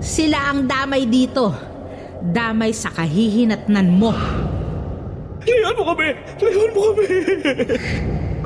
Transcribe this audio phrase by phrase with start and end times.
[0.00, 1.52] Sila ang damay dito.
[2.24, 4.14] Damay sa kahihinatnan mo.
[5.44, 6.08] layuan mo kami!
[6.40, 7.06] Layuan mo kami!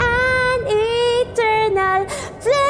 [0.03, 2.03] An eternal
[2.43, 2.69] flame!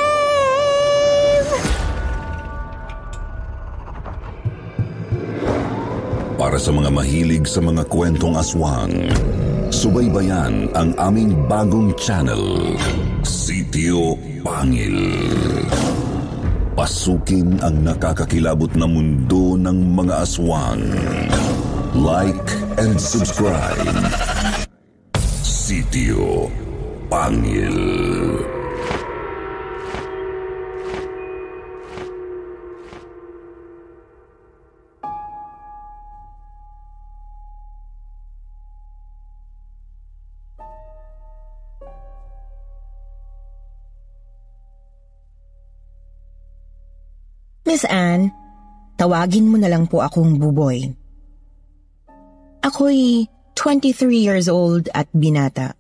[6.38, 8.95] Para sa mga mahilig sa mga kwentong aswang,
[9.74, 12.76] subaybayan ang aming bagong channel,
[13.26, 14.15] Sitio
[14.46, 14.96] Pangil.
[16.78, 20.79] Pasukin ang nakakakilabot na mundo ng mga aswang.
[21.90, 23.82] Like and subscribe.
[25.43, 26.46] Sitio
[27.10, 28.57] Pangil.
[47.69, 48.33] Miss Anne,
[48.97, 50.88] tawagin mo na lang po akong Buboy.
[52.65, 55.77] Ako'y 23 years old at binata.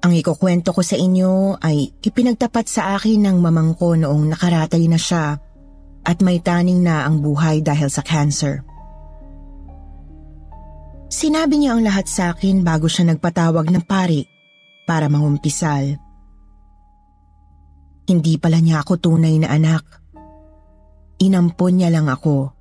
[0.00, 4.96] Ang ikukwento ko sa inyo ay ipinagtapat sa akin ng mamang ko noong nakaratay na
[4.96, 5.36] siya
[6.08, 8.64] at may taning na ang buhay dahil sa cancer.
[11.12, 14.24] Sinabi niya ang lahat sa akin bago siya nagpatawag ng pari
[14.88, 16.00] para mangumpisal.
[18.08, 19.97] Hindi pala niya ako tunay na anak.
[21.18, 22.54] Inampon niya lang ako.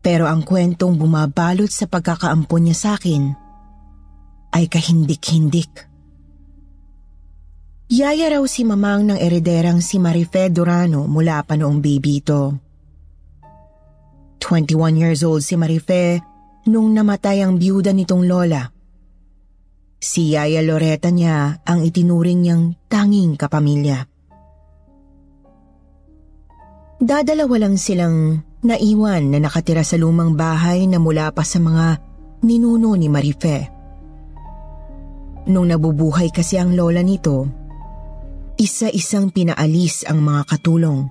[0.00, 3.32] Pero ang kwentong bumabalot sa pagkakaampon niya sa akin
[4.56, 5.88] ay kahindik-hindik.
[7.90, 12.54] Yaya raw si mamang ng erederang si Marife Durano mula pa noong baby ito.
[14.40, 16.18] 21 years old si Marife
[16.66, 18.66] nung namatay ang byuda nitong lola.
[20.00, 24.09] Si Yaya Loreta niya ang itinuring niyang tanging kapamilya.
[27.00, 31.96] Dadalawa lang silang naiwan na nakatira sa lumang bahay na mula pa sa mga
[32.44, 33.72] ninuno ni Marife.
[35.48, 37.48] Nung nabubuhay kasi ang lola nito,
[38.60, 41.08] isa-isang pinaalis ang mga katulong.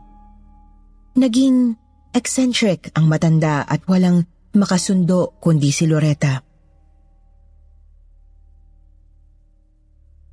[1.17, 1.73] Naging
[2.13, 6.45] eccentric ang matanda at walang makasundo kundi si Loretta.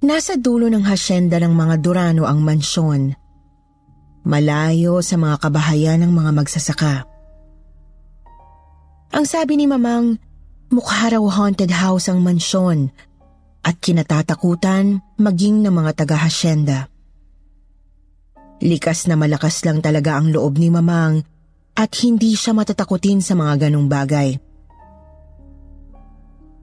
[0.04, 3.25] Nasa dulo ng hasyenda ng mga Durano ang mansyon.
[4.26, 7.06] Malayo sa mga kabahayan ng mga magsasaka.
[9.14, 10.18] Ang sabi ni Mamang,
[10.74, 12.90] mukha raw haunted house ang mansyon
[13.62, 16.90] at kinatatakutan maging ng mga taga-hasyenda.
[18.66, 21.22] Likas na malakas lang talaga ang loob ni Mamang
[21.78, 24.42] at hindi siya matatakutin sa mga ganong bagay.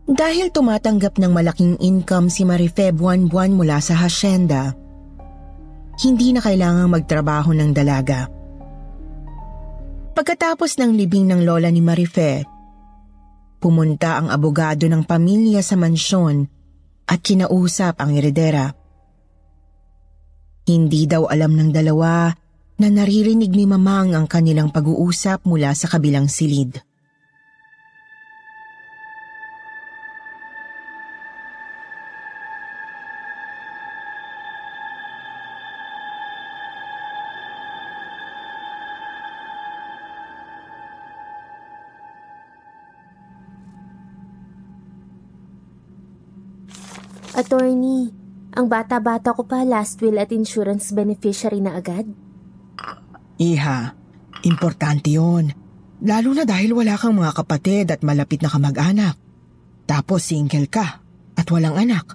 [0.03, 4.75] Dahil tumatanggap ng malaking income si Marife buwan-buwan mula sa hasyenda,
[6.02, 8.26] hindi na kailangang magtrabaho ng dalaga.
[10.14, 12.46] Pagkatapos ng libing ng lola ni Marife,
[13.58, 16.46] pumunta ang abogado ng pamilya sa mansyon
[17.09, 18.74] at kinausap ang heredera.
[20.64, 22.31] Hindi daw alam ng dalawa
[22.80, 26.93] na naririnig ni Mamang ang kanilang pag-uusap mula sa kabilang silid.
[47.34, 48.14] Attorney,
[48.54, 52.06] ang bata-bata ko pa last will at insurance beneficiary na agad.
[53.42, 53.98] Iha,
[54.46, 55.50] importante yon.
[56.06, 59.18] Lalo na dahil wala kang mga kapatid at malapit na kamag-anak.
[59.90, 61.02] Tapos single ka
[61.34, 62.13] at walang anak.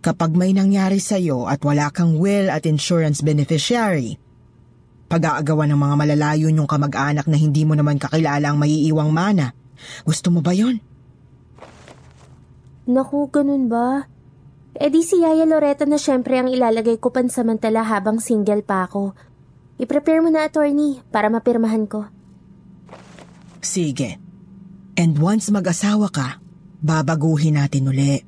[0.00, 4.16] Kapag may nangyari sa'yo at wala kang will at insurance beneficiary,
[5.12, 9.52] pag-aagawan ng mga malalayo yung kamag-anak na hindi mo naman kakilala ang maiiwang mana.
[10.08, 10.80] Gusto mo ba yon?
[12.88, 14.13] Naku, ganun ba?
[14.74, 19.14] E di si Yaya Loretta na syempre ang ilalagay ko pansamantala habang single pa ako.
[19.78, 22.10] I-prepare mo na, attorney, para mapirmahan ko.
[23.62, 24.18] Sige.
[24.98, 26.42] And once mag-asawa ka,
[26.82, 28.22] babaguhin natin uli.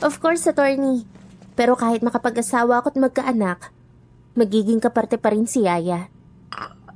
[0.00, 1.04] Of course, attorney.
[1.56, 3.60] Pero kahit makapag-asawa ako at magkaanak,
[4.36, 6.08] magiging kaparte pa rin si Yaya.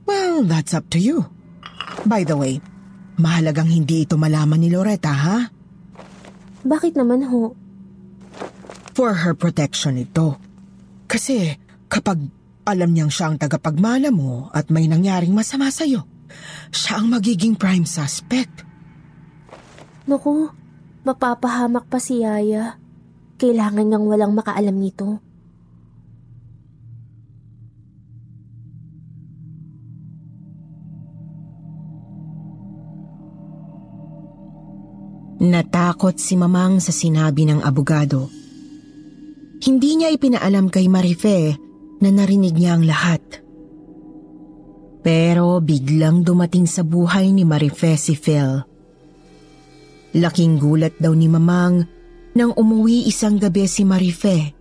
[0.09, 1.29] Well, that's up to you.
[2.09, 2.65] By the way,
[3.21, 5.39] mahalagang hindi ito malaman ni Loretta, ha?
[6.65, 7.57] Bakit naman ho?
[8.93, 10.37] For her protection ito.
[11.09, 11.57] Kasi
[11.89, 12.21] kapag
[12.65, 16.05] alam niyang siya ang tagapagmana mo at may nangyaring masama sa'yo,
[16.69, 18.65] siya ang magiging prime suspect.
[20.05, 20.53] Naku,
[21.09, 22.77] mapapahamak pa si Yaya.
[23.41, 25.24] Kailangan niyang walang makaalam nito.
[35.45, 38.33] Natakot si Mamang sa sinabi ng abogado.
[39.61, 41.53] Hindi niya ipinaalam kay Marife
[42.01, 43.21] na narinig niya ang lahat.
[45.05, 48.65] Pero biglang dumating sa buhay ni Marife si Phil.
[50.17, 51.85] Laking gulat daw ni Mamang
[52.33, 54.57] nang umuwi isang gabi si Marife.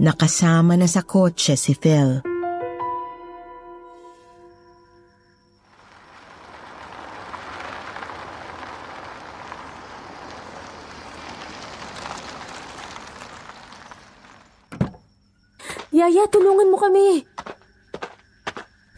[0.00, 2.31] Nakasama na sa kotse si Phil.
[16.02, 17.22] Yaya, tulungan mo kami!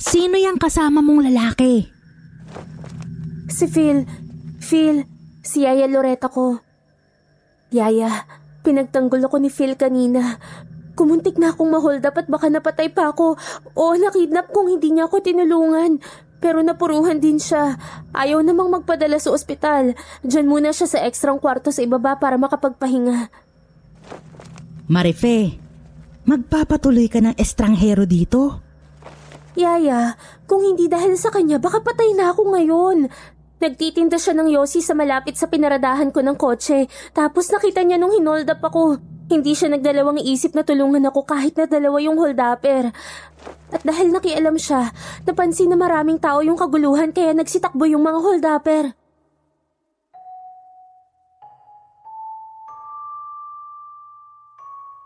[0.00, 1.84] Sino yung kasama mong lalaki?
[3.52, 4.08] Si Phil.
[4.56, 5.04] Phil,
[5.44, 6.64] si Yaya Loretta ko.
[7.68, 8.24] Yaya,
[8.64, 10.40] pinagtanggol ako ni Phil kanina.
[10.96, 13.36] Kumuntik na akong mahold up at baka napatay pa ako.
[13.76, 16.00] O nakidnap kung hindi niya ako tinulungan.
[16.40, 17.76] Pero napuruhan din siya.
[18.16, 19.92] Ayaw namang magpadala sa ospital.
[20.24, 23.28] Diyan muna siya sa ekstrang kwarto sa ibaba para makapagpahinga.
[24.88, 25.63] Marife,
[26.24, 28.60] magpapatuloy ka ng estranghero dito?
[29.54, 30.18] Yaya,
[30.50, 33.06] kung hindi dahil sa kanya, baka patay na ako ngayon.
[33.62, 36.90] Nagtitinda siya ng yosi sa malapit sa pinaradahan ko ng kotse.
[37.14, 38.98] Tapos nakita niya nung hinold up ako.
[39.24, 42.92] Hindi siya nagdalawang isip na tulungan ako kahit na dalawa yung holdupper.
[43.72, 44.92] At dahil nakialam siya,
[45.24, 48.84] napansin na maraming tao yung kaguluhan kaya nagsitakbo yung mga holdupper.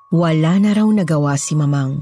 [0.09, 2.01] Wala na raw nagawa si Mamang.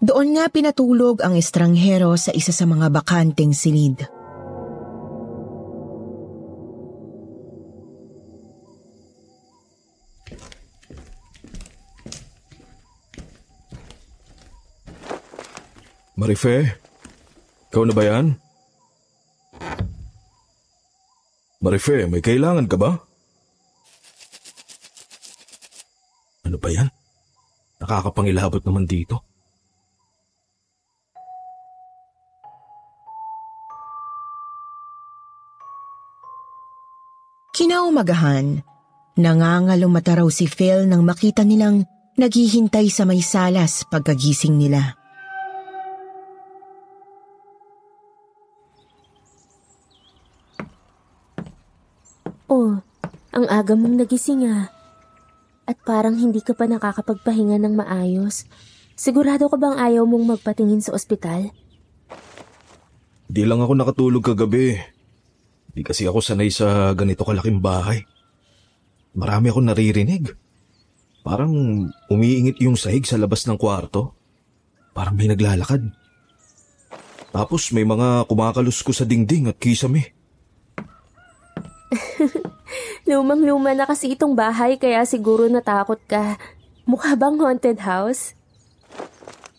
[0.00, 4.00] Doon nga pinatulog ang estranghero sa isa sa mga bakanteng silid.
[16.16, 16.80] Marife,
[17.68, 18.40] ikaw na ba yan?
[21.60, 23.05] Marife, may kailangan ka ba?
[26.46, 26.86] Ano ba yan?
[27.82, 29.18] Nakakapangilabot naman dito.
[37.50, 38.62] Kinaumagahan,
[39.18, 41.82] nangangalumata raw si Phil nang makita nilang
[42.14, 44.94] naghihintay sa may salas pagkagising nila.
[52.46, 52.78] Oh,
[53.34, 54.75] ang aga mong nagising ah.
[55.66, 58.46] At parang hindi ka pa nakakapagpahinga ng maayos.
[58.94, 61.50] Sigurado ka bang ayaw mong magpatingin sa ospital?
[63.26, 64.78] Di lang ako nakatulog kagabi.
[65.74, 68.06] Di kasi ako sanay sa ganito kalaking bahay.
[69.18, 70.30] Marami akong naririnig.
[71.26, 71.50] Parang
[72.06, 74.14] umiingit yung sahig sa labas ng kwarto.
[74.94, 75.82] Parang may naglalakad.
[77.34, 80.14] Tapos may mga kumakalusko sa dingding at kisame.
[83.06, 86.34] Lumang-luma na kasi itong bahay kaya siguro natakot ka.
[86.90, 88.34] Mukha bang haunted house?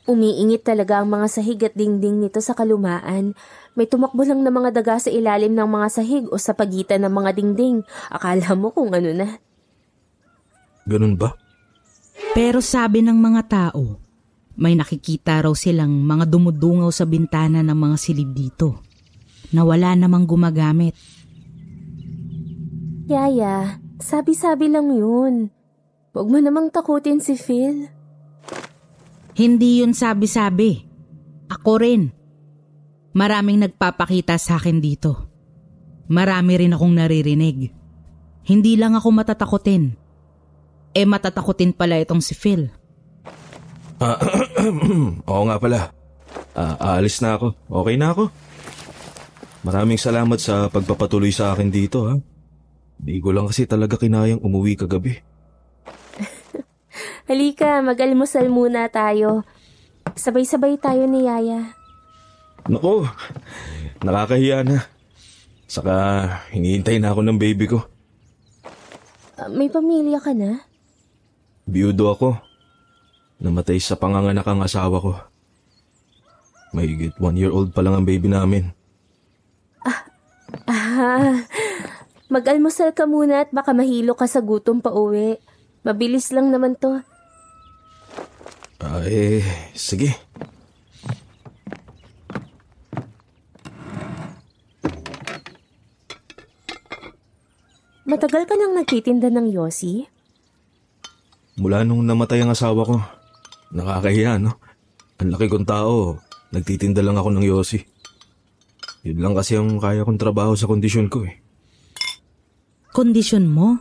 [0.08, 3.36] Umiingit talaga ang mga sahig at dingding nito sa kalumaan.
[3.76, 7.12] May tumakbo lang na mga daga sa ilalim ng mga sahig o sa pagitan ng
[7.12, 7.84] mga dingding.
[8.12, 9.40] Akala mo kung ano na.
[10.88, 11.36] Ganun ba?
[12.36, 14.00] Pero sabi ng mga tao,
[14.56, 18.84] may nakikita raw silang mga dumudungaw sa bintana ng mga silid dito
[19.52, 20.96] na wala namang gumagamit.
[23.08, 25.48] Yaya, sabi-sabi lang yun.
[26.12, 27.88] Huwag mo namang takutin si Phil.
[29.32, 30.84] Hindi yun sabi-sabi.
[31.48, 32.12] Ako rin.
[33.16, 35.24] Maraming nagpapakita sa akin dito.
[36.12, 37.72] Marami rin akong naririnig.
[38.44, 39.96] Hindi lang ako matatakotin.
[40.92, 42.68] Eh matatakotin pala itong si Phil.
[44.04, 44.20] Ah,
[45.32, 45.96] oo nga pala.
[46.52, 47.56] Ah, aalis na ako.
[47.72, 48.28] Okay na ako.
[49.64, 52.20] Maraming salamat sa pagpapatuloy sa akin dito ha.
[52.98, 55.22] Di ko lang kasi talaga kinayang umuwi kagabi.
[57.30, 59.46] Halika, mag-almusal muna tayo.
[60.18, 61.78] Sabay-sabay tayo ni Yaya.
[62.68, 63.08] Nako,
[64.02, 64.84] nakakahiya na.
[65.68, 65.94] Saka
[66.56, 67.84] hinihintay na ako ng baby ko.
[69.38, 70.66] Ah, may pamilya ka na?
[71.68, 72.30] Biyudo ako.
[73.38, 75.14] Namatay sa panganganak ang asawa ko.
[76.74, 78.74] Mahigit one year old pa lang ang baby namin.
[79.86, 80.02] Ah,
[82.28, 85.40] mag-almusal ka muna at baka mahilo ka sa gutom pa uwi.
[85.88, 87.00] Mabilis lang naman to.
[88.84, 89.42] Ah, eh,
[89.74, 90.14] sige.
[98.08, 100.08] Matagal ka nang nagtitinda ng yosi?
[101.60, 102.96] Mula nung namatay ang asawa ko,
[103.76, 104.56] nakakahiya, no?
[105.20, 106.16] Ang laki kong tao,
[106.56, 107.84] nagtitinda lang ako ng yosi.
[109.04, 111.47] Yun lang kasi ang kaya kong trabaho sa kondisyon ko eh.
[112.98, 113.78] Kondisyon mo?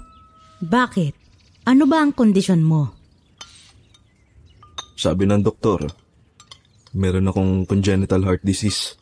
[0.61, 1.17] Bakit?
[1.65, 2.93] Ano ba ang kondisyon mo?
[4.93, 5.89] Sabi ng doktor,
[6.93, 8.93] meron akong congenital heart disease.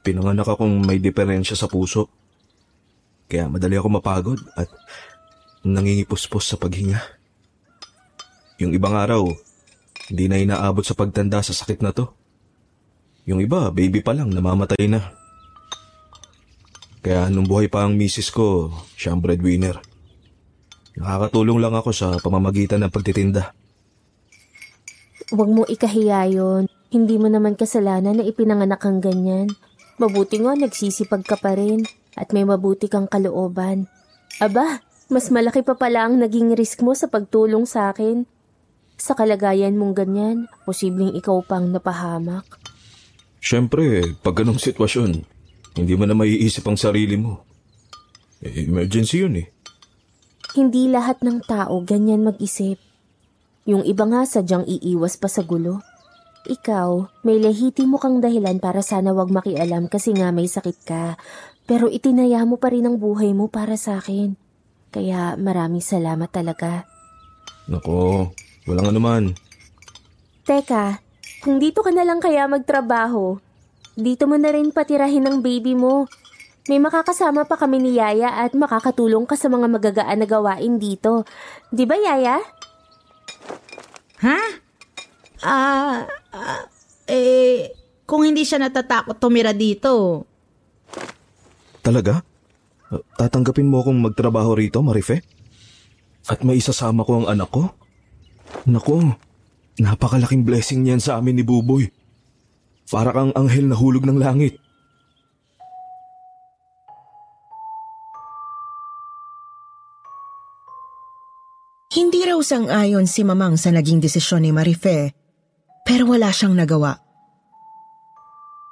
[0.00, 2.08] Pinanganak akong may diferensya sa puso.
[3.28, 4.72] Kaya madali ako mapagod at
[5.60, 7.04] nangingipuspos sa paghinga.
[8.64, 9.28] Yung ibang araw,
[10.08, 12.08] hindi na inaabot sa pagtanda sa sakit na to.
[13.28, 15.19] Yung iba, baby pa lang, namamatay na.
[17.00, 19.80] Kaya nung buhay pa ang misis ko, siya ang breadwinner.
[21.00, 23.56] Nakakatulong lang ako sa pamamagitan ng pagtitinda.
[25.32, 26.68] Huwag mo ikahiya yun.
[26.90, 29.48] Hindi mo naman kasalanan na ipinanganak kang ganyan.
[29.96, 31.88] Mabuti nga nagsisipag ka pa rin
[32.18, 33.88] at may mabuti kang kalooban.
[34.42, 38.28] Aba, mas malaki pa pala ang naging risk mo sa pagtulong sa akin.
[39.00, 42.44] Sa kalagayan mong ganyan, posibleng ikaw pang napahamak.
[43.40, 45.24] Siyempre, pag ganong sitwasyon,
[45.80, 47.40] hindi mo na maiisip ang sarili mo.
[48.44, 49.48] Eh, emergency yun eh.
[50.52, 52.76] Hindi lahat ng tao ganyan mag-isip.
[53.64, 55.80] Yung iba nga sadyang iiwas pa sa gulo.
[56.48, 61.20] Ikaw, may lehitimo kang dahilan para sana wag makialam kasi nga may sakit ka.
[61.68, 64.34] Pero itinaya mo pa rin ang buhay mo para sa akin.
[64.90, 66.88] Kaya maraming salamat talaga.
[67.70, 68.32] Nako,
[68.66, 69.24] walang anuman.
[70.42, 70.98] Teka,
[71.44, 73.38] kung dito ka na lang kaya magtrabaho,
[73.96, 76.06] dito mo na rin patirahin ang baby mo.
[76.68, 81.24] May makakasama pa kami ni Yaya at makakatulong ka sa mga magagaan na gawain dito.
[81.72, 82.38] Di ba, Yaya?
[84.20, 84.40] Ha?
[85.40, 86.04] Ah,
[86.36, 86.62] ah,
[87.08, 87.72] eh,
[88.04, 90.28] kung hindi siya natatakot tumira dito,
[91.80, 92.20] Talaga?
[92.92, 95.24] Uh, Tatanggapin mo akong magtrabaho rito, Marife?
[96.28, 97.72] At may isasama ko ang anak ko?
[98.68, 99.16] Nako,
[99.80, 101.88] napakalaking blessing niyan sa amin ni Buboy.
[102.90, 104.58] Para kang anghel na hulog ng langit.
[111.90, 115.14] Hindi raw sang-ayon si Mamang sa naging desisyon ni Marife,
[115.86, 116.98] pero wala siyang nagawa.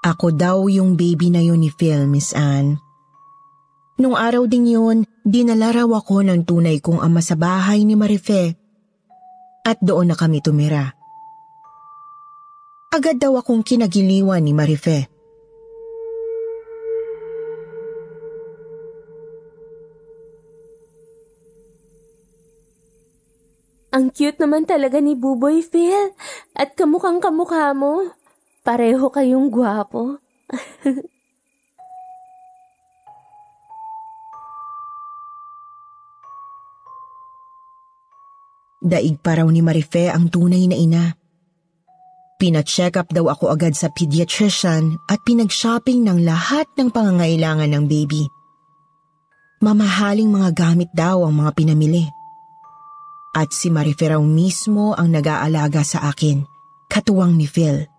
[0.02, 2.78] Ako daw yung baby na yun ni Phil, Miss Anne.
[3.98, 8.54] Nung araw ding yun, dinala raw ako ng tunay kong ama sa bahay ni Marife.
[9.66, 10.97] At doon na kami tumira.
[12.88, 15.12] Agad daw akong kinagiliwan ni Marife.
[23.92, 26.16] Ang cute naman talaga ni Buboy Phil.
[26.56, 28.08] At kamukhang kamukha mo.
[28.64, 30.16] Pareho kayong gwapo.
[38.80, 41.27] Daig pa raw ni Marife ang tunay na ina.
[42.38, 48.30] Pina-check up daw ako agad sa pediatrician at pinag-shopping ng lahat ng pangangailangan ng baby.
[49.58, 52.06] Mamahaling mga gamit daw ang mga pinamili.
[53.34, 56.46] At si Marife raw mismo ang nag-aalaga sa akin,
[56.86, 57.90] katuwang ni Phil.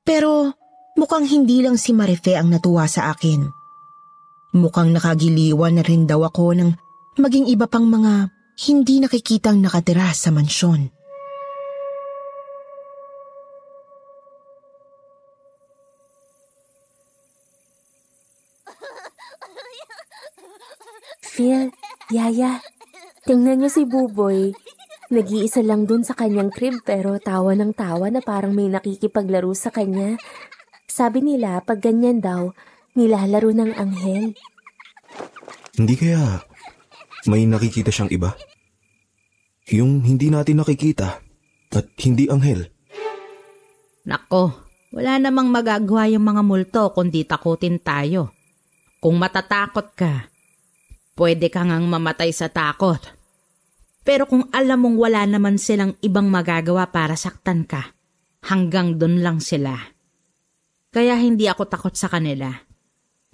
[0.00, 0.56] Pero
[0.96, 3.44] mukhang hindi lang si Marife ang natuwa sa akin.
[4.56, 6.70] Mukhang nakagiliwan na rin daw ako ng
[7.20, 8.32] maging iba pang mga
[8.64, 10.99] hindi nakikitang nakatira sa mansyon.
[21.40, 21.72] Phil,
[22.12, 22.60] Yaya,
[23.24, 24.52] tingnan niyo si Buboy.
[25.08, 29.72] Nag-iisa lang dun sa kanyang crib pero tawa ng tawa na parang may nakikipaglaro sa
[29.72, 30.20] kanya.
[30.84, 32.52] Sabi nila pag ganyan daw,
[32.92, 34.36] nilalaro ng anghel.
[35.80, 36.44] Hindi kaya
[37.24, 38.36] may nakikita siyang iba?
[39.72, 41.24] Yung hindi natin nakikita
[41.72, 42.68] at hindi anghel.
[44.04, 44.60] Nako,
[44.92, 48.28] wala namang magagawa yung mga multo kundi takutin tayo.
[49.00, 50.29] Kung matatakot ka,
[51.20, 52.96] pwede ka ngang mamatay sa takot.
[54.00, 57.92] Pero kung alam mong wala naman silang ibang magagawa para saktan ka,
[58.48, 59.76] hanggang dun lang sila.
[60.88, 62.48] Kaya hindi ako takot sa kanila.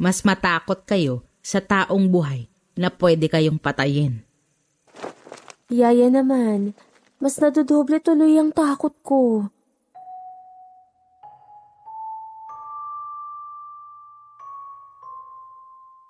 [0.02, 4.26] Mas matakot kayo sa taong buhay na pwede kayong patayin.
[5.71, 6.75] Yaya naman,
[7.23, 9.49] mas nadodoble tuloy ang takot ko.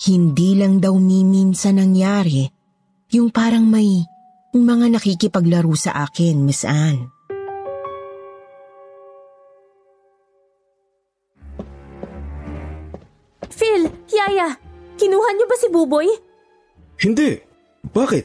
[0.06, 2.46] Hindi lang daw miminsan nangyari
[3.10, 4.06] yung parang may
[4.54, 7.10] mga nakikipaglaro sa akin, Miss Anne.
[13.50, 14.54] Phil, Yaya,
[14.94, 16.06] kinuha niyo ba si Buboy?
[17.02, 17.42] Hindi.
[17.90, 18.24] Bakit?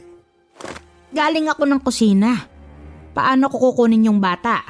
[1.10, 2.46] Galing ako ng kusina.
[3.10, 4.62] Paano ko kukunin yung bata?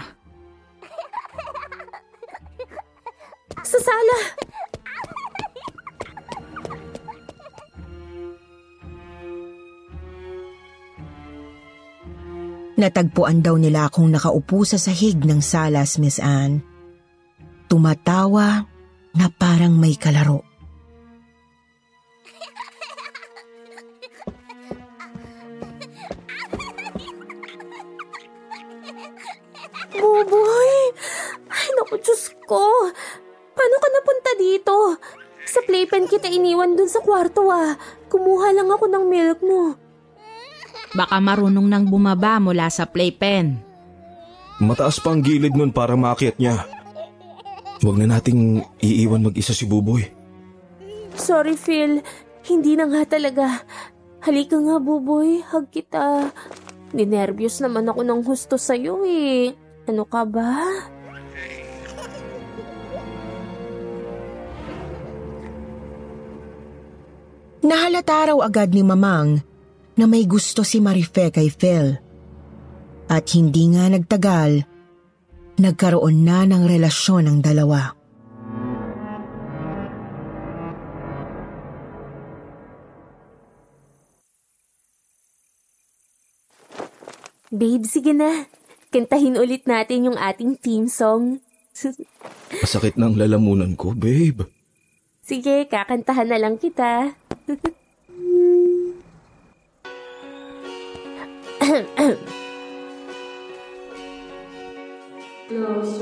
[3.60, 4.16] Sa sala.
[12.82, 16.66] Natagpuan daw nila akong nakaupo sa sahig ng salas, Miss Anne.
[17.70, 18.66] Tumatawa
[19.14, 20.42] na parang may kalaro.
[29.94, 30.72] Buboy!
[31.54, 32.66] Ay, naku, Diyos ko!
[33.54, 34.98] Paano ka napunta dito?
[35.46, 37.78] Sa playpen kita iniwan dun sa kwarto ah.
[38.10, 39.78] Kumuha lang ako ng milk mo.
[40.92, 43.56] Baka marunong nang bumaba mula sa playpen.
[44.60, 46.68] Mataas pa ang gilid nun para maakyat niya.
[47.80, 50.04] Huwag na nating iiwan mag-isa si Buboy.
[51.16, 52.04] Sorry, Phil.
[52.44, 53.64] Hindi na nga talaga.
[54.22, 55.40] Halika nga, Buboy.
[55.48, 56.30] Hug kita.
[56.92, 59.56] Ninervyos naman ako ng husto sa'yo eh.
[59.88, 60.60] Ano ka ba?
[67.64, 69.51] Nahalata raw agad ni Mamang
[69.96, 71.96] na may gusto si Marife kay Phil.
[73.12, 74.64] At hindi nga nagtagal,
[75.60, 77.92] nagkaroon na ng relasyon ang dalawa.
[87.52, 88.48] Babe, sige na.
[88.88, 91.44] Kantahin ulit natin yung ating theme song.
[92.64, 94.48] Masakit na ang lalamunan ko, babe.
[95.20, 97.12] sige, kakantahan na lang kita.
[101.72, 101.88] Close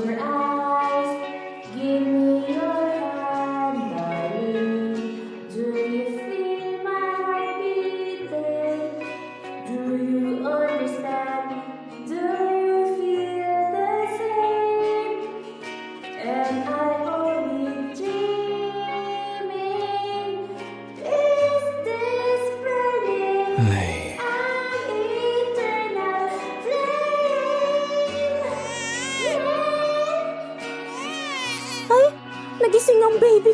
[0.05, 0.60] your eyes,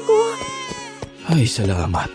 [0.07, 0.17] ko.
[1.27, 2.07] ay salamat.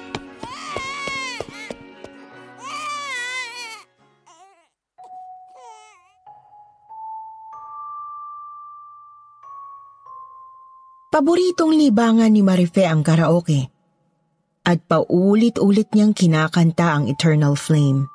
[11.13, 13.69] Paboritong libangan ni Marife ang karaoke.
[14.65, 18.12] At paulit-ulit niyang kinakanta ang Eternal Flame.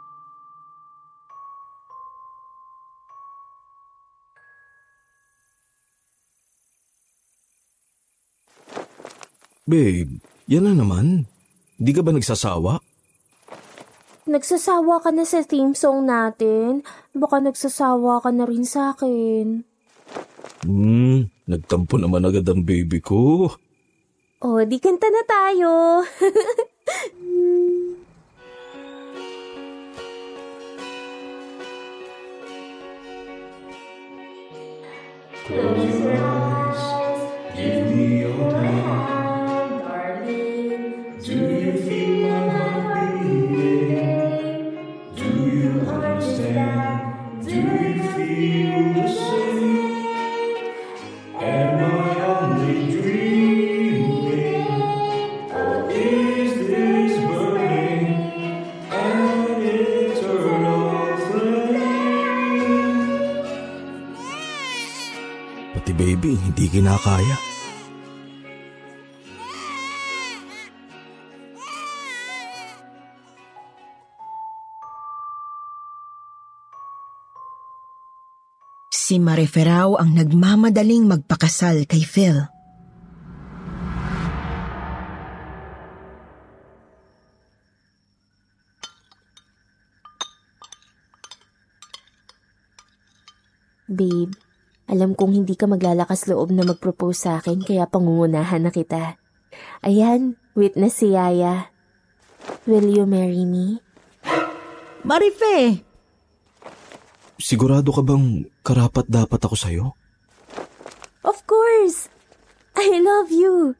[9.67, 11.27] Babe, yan na naman.
[11.75, 12.79] Di ka ba nagsasawa?
[14.23, 16.87] Nagsasawa ka na sa theme song natin.
[17.11, 19.67] Baka nagsasawa ka na rin sa akin.
[20.63, 23.51] Hmm, nagtampo naman agad ang baby ko.
[24.39, 25.71] O, di kanta na tayo.
[79.45, 82.49] Raw ang nagmamadaling magpakasal kay Phil.
[93.85, 94.33] Babe,
[94.89, 99.21] alam kong hindi ka maglalakas loob na mag-propose sa akin kaya pangungunahan na kita.
[99.85, 101.69] Ayan, witness si Yaya.
[102.65, 103.85] Will you marry me?
[105.05, 105.87] Marife!
[107.37, 109.85] sigurado ka bang karapat dapat ako sa'yo?
[111.23, 112.11] Of course!
[112.75, 113.79] I love you.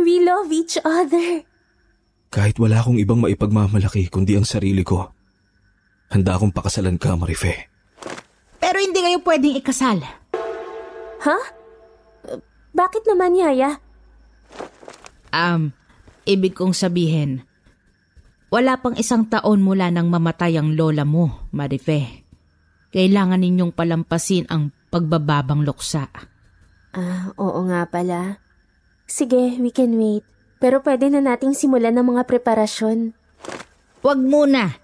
[0.00, 1.44] We love each other.
[2.32, 5.12] Kahit wala akong ibang maipagmamalaki kundi ang sarili ko,
[6.08, 7.68] handa akong pakasalan ka, Marife.
[8.56, 10.00] Pero hindi kayo pwedeng ikasal.
[11.22, 11.38] Ha?
[12.24, 12.40] Uh,
[12.72, 13.76] bakit naman, Yaya?
[15.28, 15.76] Um,
[16.24, 17.44] ibig kong sabihin,
[18.48, 22.21] wala pang isang taon mula nang mamatay ang lola mo, Marife.
[22.92, 26.12] Kailangan ninyong palampasin ang pagbababang luksa.
[26.92, 28.44] Ah, oo nga pala.
[29.08, 30.28] Sige, we can wait.
[30.60, 33.16] Pero pwede na nating simulan ng mga preparasyon.
[34.04, 34.76] Huwag muna.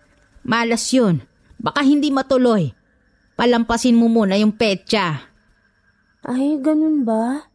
[0.43, 1.21] Malas yun.
[1.61, 2.73] Baka hindi matuloy.
[3.37, 5.21] Palampasin mo muna yung petsa.
[6.25, 7.47] Ay, ganun ba?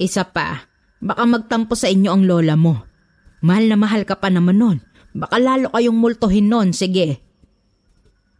[0.00, 0.66] Isa pa,
[0.98, 2.82] baka magtampo sa inyo ang lola mo.
[3.44, 4.78] Mahal na mahal ka pa naman nun.
[5.12, 7.20] Baka lalo kayong multuhin nun, sige.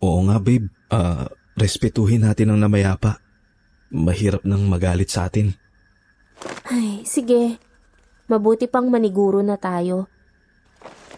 [0.01, 0.69] Oo nga, babe.
[0.89, 3.21] Ah, respetuhin natin ang namayapa.
[3.93, 5.53] Mahirap nang magalit sa atin.
[6.65, 7.61] Ay, sige.
[8.33, 10.09] Mabuti pang maniguro na tayo.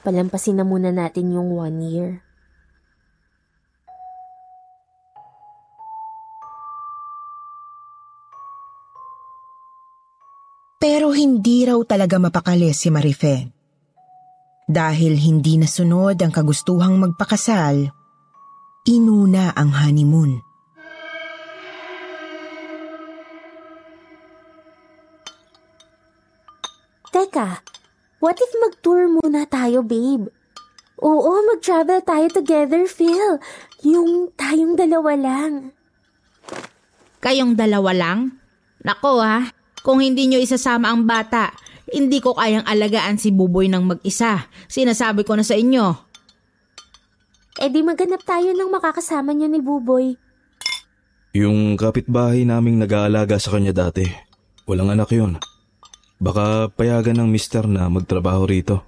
[0.02, 2.10] Palampasin na muna natin yung one year.
[10.82, 13.46] Pero hindi raw talaga mapakali si Marife.
[14.66, 18.01] Dahil hindi nasunod ang kagustuhang magpakasal,
[18.82, 20.42] inuna ang honeymoon.
[27.12, 27.62] Teka,
[28.18, 30.26] what if mag-tour muna tayo, babe?
[30.98, 33.38] Oo, mag-travel tayo together, Phil.
[33.86, 35.52] Yung tayong dalawa lang.
[37.22, 38.18] Kayong dalawa lang?
[38.82, 39.46] Nako ha,
[39.86, 41.54] kung hindi nyo isasama ang bata,
[41.86, 44.50] hindi ko kayang alagaan si Buboy ng mag-isa.
[44.66, 46.11] Sinasabi ko na sa inyo.
[47.62, 50.18] Eh di maganap tayo ng makakasama niyo ni Buboy.
[51.30, 54.02] Yung kapitbahay naming nag-aalaga sa kanya dati,
[54.66, 55.38] walang anak yun.
[56.18, 58.82] Baka payagan ng mister na magtrabaho rito.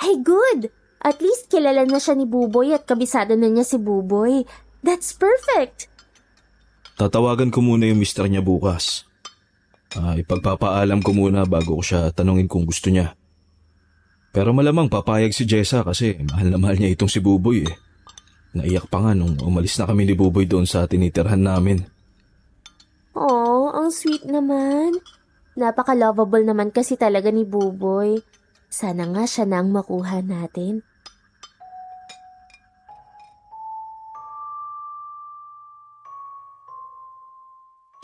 [0.00, 0.72] Ay, good!
[1.04, 4.48] At least kilala na siya ni Buboy at kabisado na niya si Buboy.
[4.80, 5.92] That's perfect!
[6.96, 9.04] Tatawagan ko muna yung mister niya bukas.
[9.92, 13.12] Ah, ipagpapaalam ko muna bago ko siya tanungin kung gusto niya.
[14.38, 17.74] Pero malamang papayag si Jessa kasi mahal na mahal niya itong si Buboy eh.
[18.54, 21.82] Naiyak pa nga nung umalis na kami ni Buboy doon sa tinitirhan namin.
[23.18, 24.94] Oh, ang sweet naman.
[25.58, 28.22] Napaka-lovable naman kasi talaga ni Buboy.
[28.70, 30.86] Sana nga siya na ang makuha natin.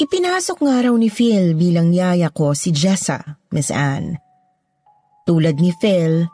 [0.02, 4.23] Ipinasok nga raw ni Phil bilang yaya ko si Jessa, Miss Anne.
[5.24, 6.28] Tulad ni Phil,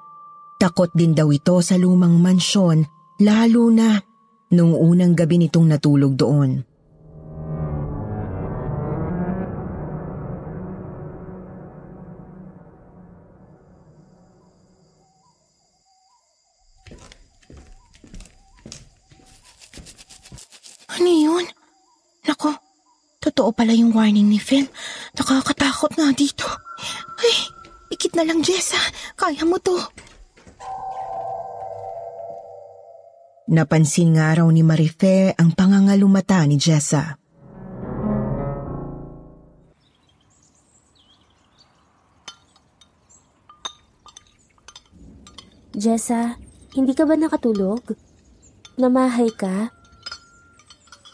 [0.58, 2.82] takot din daw ito sa lumang mansyon
[3.22, 4.02] lalo na
[4.50, 6.66] nung unang gabi nitong natulog doon.
[20.90, 21.46] Ano yun?
[22.26, 22.58] Nako,
[23.22, 24.66] totoo pala yung warning ni Phil.
[25.14, 26.50] Nakakatakot nga dito.
[27.22, 27.59] Ay,
[27.90, 28.78] ikit na lang, Jessa.
[29.18, 29.76] Kaya mo to.
[33.50, 37.18] Napansin nga raw ni Marife ang pangangalumata ni Jessa.
[45.74, 46.38] Jessa,
[46.78, 47.82] hindi ka ba nakatulog?
[48.78, 49.74] Namahay ka?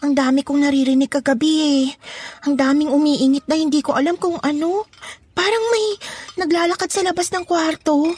[0.05, 1.85] Ang dami kong naririnig kagabi eh.
[2.45, 4.85] Ang daming umiingit na hindi ko alam kung ano.
[5.37, 6.01] Parang may
[6.41, 8.17] naglalakad sa labas ng kwarto.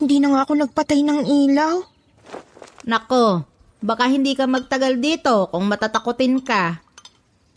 [0.00, 1.84] Hindi na nga ako nagpatay ng ilaw.
[2.88, 3.44] Nako,
[3.84, 6.80] baka hindi ka magtagal dito kung matatakotin ka.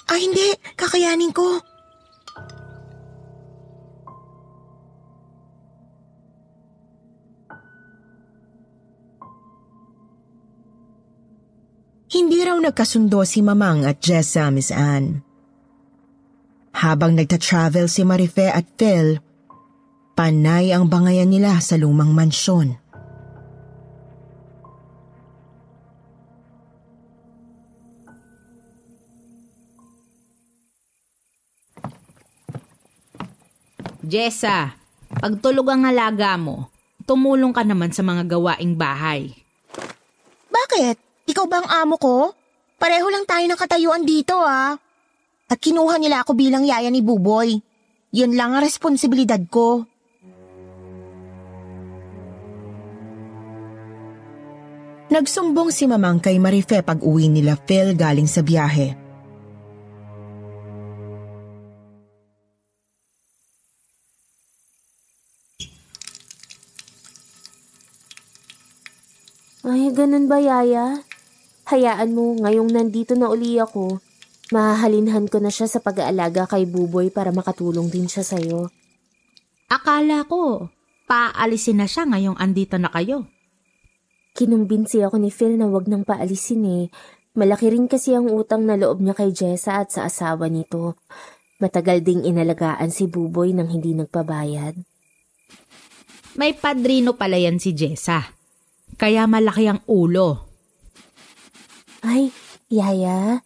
[0.09, 0.51] Ah, hindi.
[0.75, 1.63] Kakayanin ko.
[12.09, 15.28] Hindi raw nagkasundo si Mamang at Jessa, Miss Anne.
[16.79, 19.19] Habang nagta-travel si Marife at Phil,
[20.15, 22.79] panay ang bangayan nila sa lumang mansyon.
[33.99, 34.79] Jessa,
[35.19, 36.71] pagtulog ang alaga mo,
[37.03, 39.35] tumulong ka naman sa mga gawaing bahay.
[40.47, 41.27] Bakit?
[41.27, 42.31] Ikaw ba ang amo ko?
[42.79, 44.79] Pareho lang tayo ng katayuan dito ah.
[45.49, 47.57] At kinuha nila ako bilang yaya ni Buboy.
[48.13, 49.89] Yun lang ang responsibilidad ko.
[55.09, 58.93] Nagsumbong si Mamang kay Marife pag uwi nila Phil galing sa biyahe.
[69.65, 71.01] Ay, ganun ba, Yaya?
[71.73, 74.01] Hayaan mo, ngayong nandito na uli ako,
[74.49, 78.73] mahahalinhan ko na siya sa pag-aalaga kay Buboy para makatulong din siya sa'yo.
[79.69, 80.73] Akala ko,
[81.05, 83.29] paalisin na siya ngayong andito na kayo.
[84.33, 86.85] Kinumbinsi ako ni Phil na wag nang paalisin eh.
[87.37, 90.97] Malaki rin kasi ang utang na loob niya kay Jessa at sa asawa nito.
[91.61, 94.73] Matagal ding inalagaan si Buboy nang hindi nagpabayad.
[96.39, 98.31] May padrino pala yan si Jessa.
[98.95, 100.49] Kaya malaki ang ulo.
[101.99, 102.31] Ay,
[102.71, 103.43] Yaya,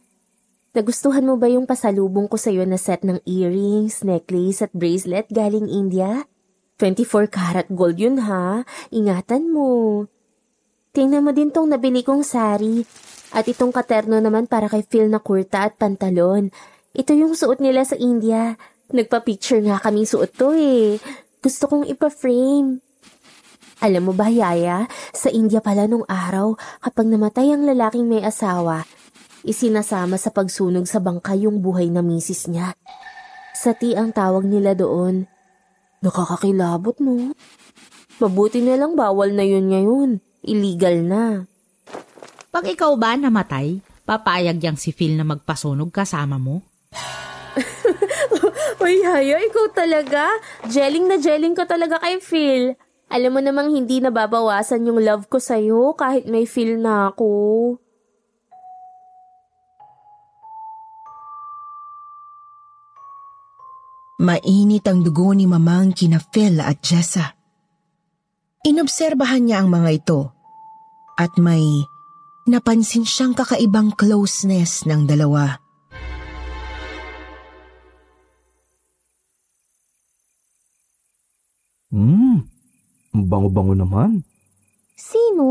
[0.73, 5.69] nagustuhan mo ba yung pasalubong ko sa'yo na set ng earrings, necklace at bracelet galing
[5.69, 6.25] India?
[6.81, 10.03] 24 karat gold yun ha, ingatan mo.
[10.93, 12.85] Tingnan mo din tong nabili kong sari.
[13.33, 16.53] At itong katerno naman para kay Phil na kurta at pantalon.
[16.93, 18.53] Ito yung suot nila sa India.
[18.93, 21.01] Nagpa-picture nga kaming suot to eh.
[21.41, 22.77] Gusto kong ipa-frame.
[23.81, 28.85] Alam mo ba, Yaya, sa India pala nung araw, kapag namatay ang lalaking may asawa,
[29.43, 32.73] isinasama sa pagsunog sa bangka yung buhay na misis niya.
[33.53, 35.29] Sati ang tawag nila doon.
[36.03, 37.31] Nakakakilabot, no?
[38.19, 40.09] Mabuti na lang bawal na yun ngayon.
[40.43, 41.23] Illegal na.
[42.51, 46.63] Pag ikaw ba namatay, papayag yang si Phil na magpasunog kasama mo?
[48.83, 50.27] Uy, Yaya, ikaw talaga.
[50.67, 52.75] Jelling na jelling ko talaga kay Phil.
[53.13, 57.77] Alam mo namang hindi nababawasan yung love ko sa'yo kahit may feel na ako.
[64.21, 67.33] Mainit ang dugo ni Mamang kina Phil at Jessa.
[68.61, 70.21] Inobserbahan niya ang mga ito
[71.17, 71.65] at may
[72.45, 75.57] napansin siyang kakaibang closeness ng dalawa.
[81.93, 82.45] Hmm,
[83.13, 84.25] ang bango-bango naman.
[84.93, 85.45] Sino?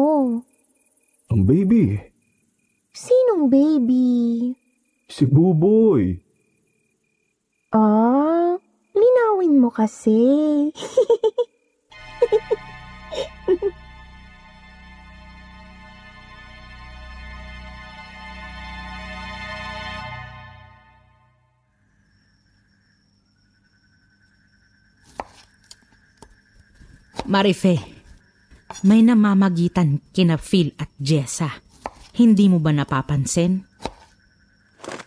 [1.30, 1.98] Ang baby.
[2.94, 4.50] Sinong baby?
[5.06, 6.18] Si Buboy.
[7.72, 8.11] Ah,
[9.42, 10.14] linawin mo kasi.
[27.22, 27.80] Marife,
[28.84, 31.48] may namamagitan kina Phil at Jessa.
[32.12, 33.64] Hindi mo ba napapansin?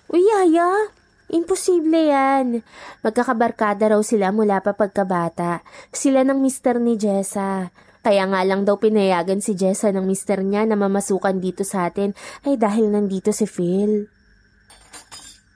[0.10, 0.95] Uy, Yaya,
[1.30, 2.62] imposible yan.
[3.02, 5.66] Magkakabarkada raw sila mula pa pagkabata.
[5.90, 7.70] Sila ng mister ni Jessa.
[8.06, 12.14] Kaya nga lang daw pinayagan si Jessa ng mister niya na mamasukan dito sa atin
[12.46, 14.06] ay dahil nandito si Phil.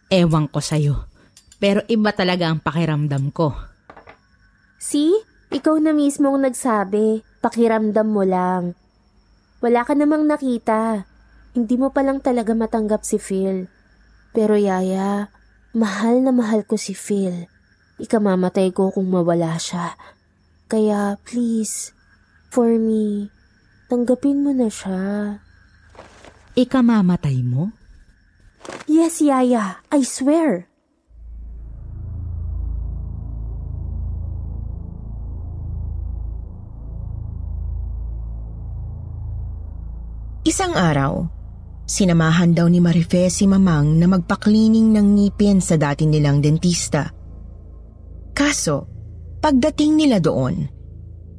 [0.10, 1.06] Ewan ko sa'yo.
[1.62, 3.54] Pero iba talaga ang pakiramdam ko.
[4.82, 5.14] See?
[5.50, 7.22] Ikaw na mismo ang nagsabi.
[7.42, 8.78] Pakiramdam mo lang.
[9.62, 11.06] Wala ka namang nakita.
[11.54, 13.66] Hindi mo palang talaga matanggap si Phil.
[14.34, 15.34] Pero Yaya,
[15.80, 17.48] mahal na mahal ko si Phil.
[17.96, 19.96] Ikamamatay ko kung mawala siya.
[20.68, 21.96] Kaya please,
[22.52, 23.32] for me,
[23.88, 25.40] tanggapin mo na siya.
[26.60, 27.72] Ikamamatay mo?
[28.92, 30.68] Yes, Yaya, I swear.
[40.44, 41.30] Isang araw,
[41.90, 47.10] sinamahan daw ni Marife si Mamang na magpa-cleaning ng ngipin sa dati nilang dentista.
[48.38, 48.86] Kaso,
[49.42, 50.70] pagdating nila doon,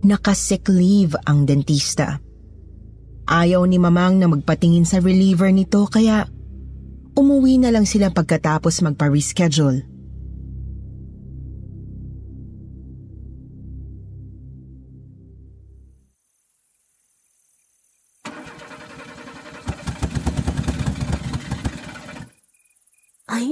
[0.02, 2.18] nakasick leave ang dentista.
[3.30, 6.26] Ayaw ni Mamang na magpatingin sa reliever nito kaya
[7.14, 9.86] umuwi na lang sila pagkatapos magpa-reschedule.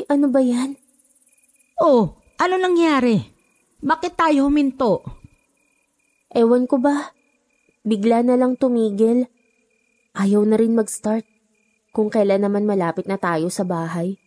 [0.09, 0.75] Ano ba yan?
[1.79, 3.21] Oh, ano nangyari?
[3.79, 5.05] Bakit tayo huminto?
[6.35, 7.15] Ewan ko ba?
[7.87, 9.31] Bigla na lang tumigil.
[10.19, 11.25] Ayaw na rin mag-start.
[11.95, 14.19] Kung kailan naman malapit na tayo sa bahay.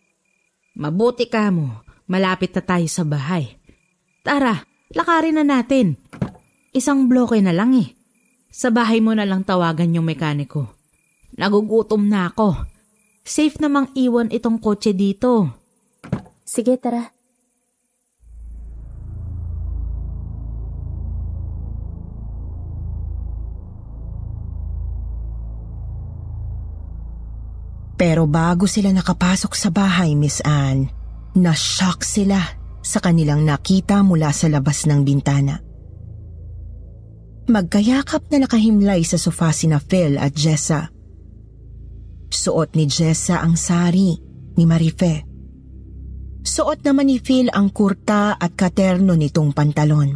[0.78, 1.84] Mabuti ka mo.
[2.08, 3.60] Malapit na tayo sa bahay.
[4.24, 4.64] Tara,
[4.96, 6.00] lakarin na natin.
[6.72, 7.92] Isang bloke na lang eh.
[8.48, 10.72] Sa bahay mo na lang tawagan yung mekaniko.
[11.36, 12.56] Nagugutom na ako.
[13.22, 15.61] Safe namang iwan itong kotse dito.
[16.52, 17.08] Sige, tara.
[27.96, 30.92] Pero bago sila nakapasok sa bahay, Miss Anne,
[31.40, 32.36] na-shock sila
[32.84, 35.56] sa kanilang nakita mula sa labas ng bintana.
[37.48, 40.92] Magkayakap na nakahimlay sa sofa sina Phil at Jessa.
[42.28, 44.20] Suot ni Jessa ang sari
[44.52, 45.31] ni Marife.
[46.42, 50.10] Suot naman ni Phil ang kurta at katerno nitong pantalon.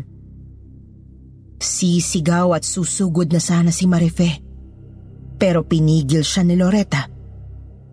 [1.56, 4.42] Sisigaw at susugod na sana si Marife.
[5.38, 7.06] Pero pinigil siya ni Loretta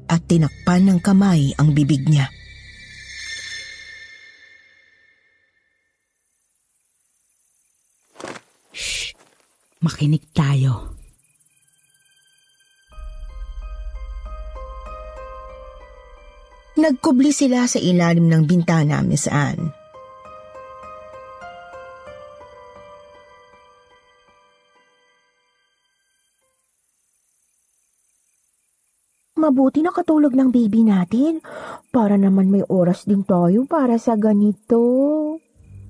[0.10, 2.28] at tinakpan ng kamay ang bibig niya.
[8.74, 9.14] Shh!
[9.86, 10.93] Makinig tayo.
[16.74, 19.70] Nagkubli sila sa ilalim ng bintana, Miss Anne.
[29.38, 31.46] Mabuti nakatulog ng baby natin.
[31.94, 34.82] Para naman may oras din tayo para sa ganito.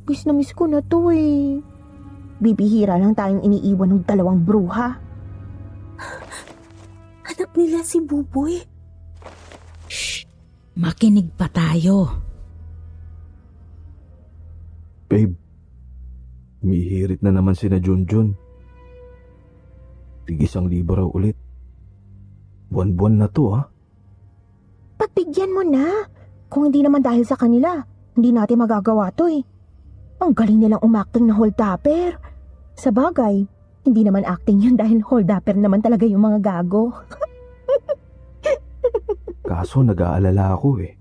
[0.03, 1.63] Miss na miss ko na to eh.
[2.43, 4.99] Bibihira lang tayong iniiwan ng dalawang bruha.
[7.23, 8.72] Anak nila si Buboy.
[10.73, 12.09] Makinig pa tayo.
[15.05, 15.37] Babe,
[16.65, 18.33] umihirit na naman si na Junjun.
[20.25, 21.37] Tig isang libo raw ulit.
[22.73, 23.61] Buwan-buwan na to ha.
[24.97, 26.09] Pagbigyan mo na.
[26.49, 27.77] Kung hindi naman dahil sa kanila,
[28.17, 29.45] hindi natin magagawa to eh.
[30.25, 32.17] Ang galing nilang umakting na hold-upper.
[32.73, 33.45] Sa bagay,
[33.85, 36.89] hindi naman acting yun dahil hold-upper naman talaga yung mga gago.
[39.43, 40.95] Kaso nag-aalala ako eh.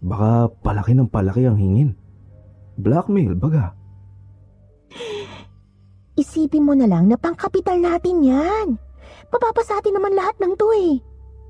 [0.00, 1.92] Baka palaki ng palaki ang hingin.
[2.80, 3.76] Blackmail, baga.
[6.16, 8.80] Isipin mo na lang na pangkapital natin yan.
[9.28, 10.98] Papapasatin naman lahat ng to eh.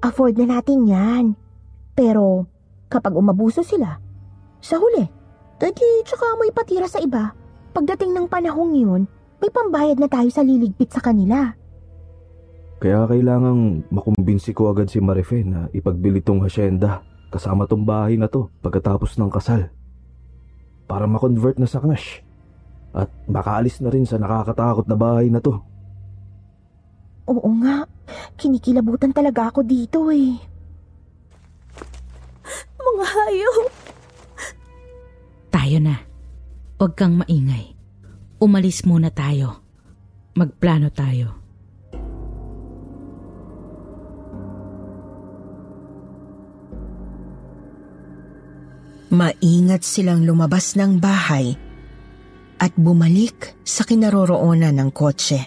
[0.03, 1.25] Afford na natin yan.
[1.95, 2.51] Pero
[2.91, 3.99] kapag umabuso sila,
[4.59, 5.05] sa huli,
[5.63, 7.31] tadi tsaka mo ipatira sa iba.
[7.75, 9.03] Pagdating ng panahong yun,
[9.43, 11.53] may pambayad na tayo sa liligpit sa kanila.
[12.83, 17.01] Kaya kailangang makumbinsi ko agad si Marife na ipagbili tong hasyenda
[17.35, 19.71] kasama tong bahay na to pagkatapos ng kasal.
[20.87, 22.23] Para makonvert na sa cash.
[22.95, 25.59] At makaalis na rin sa nakakatakot na bahay na to.
[27.27, 27.89] Oo nga,
[28.39, 30.39] kinikilabutan talaga ako dito eh.
[32.79, 33.67] Mga hayop!
[35.51, 35.97] Tayo na.
[36.79, 37.75] Huwag kang maingay.
[38.39, 39.65] Umalis muna tayo.
[40.37, 41.44] Magplano tayo.
[49.15, 51.55] Maingat silang lumabas ng bahay
[52.59, 55.39] at bumalik sa kinaroroonan ng kotse.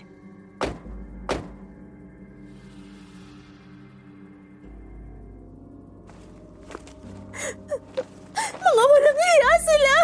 [8.55, 9.95] Mga walang hiya sila!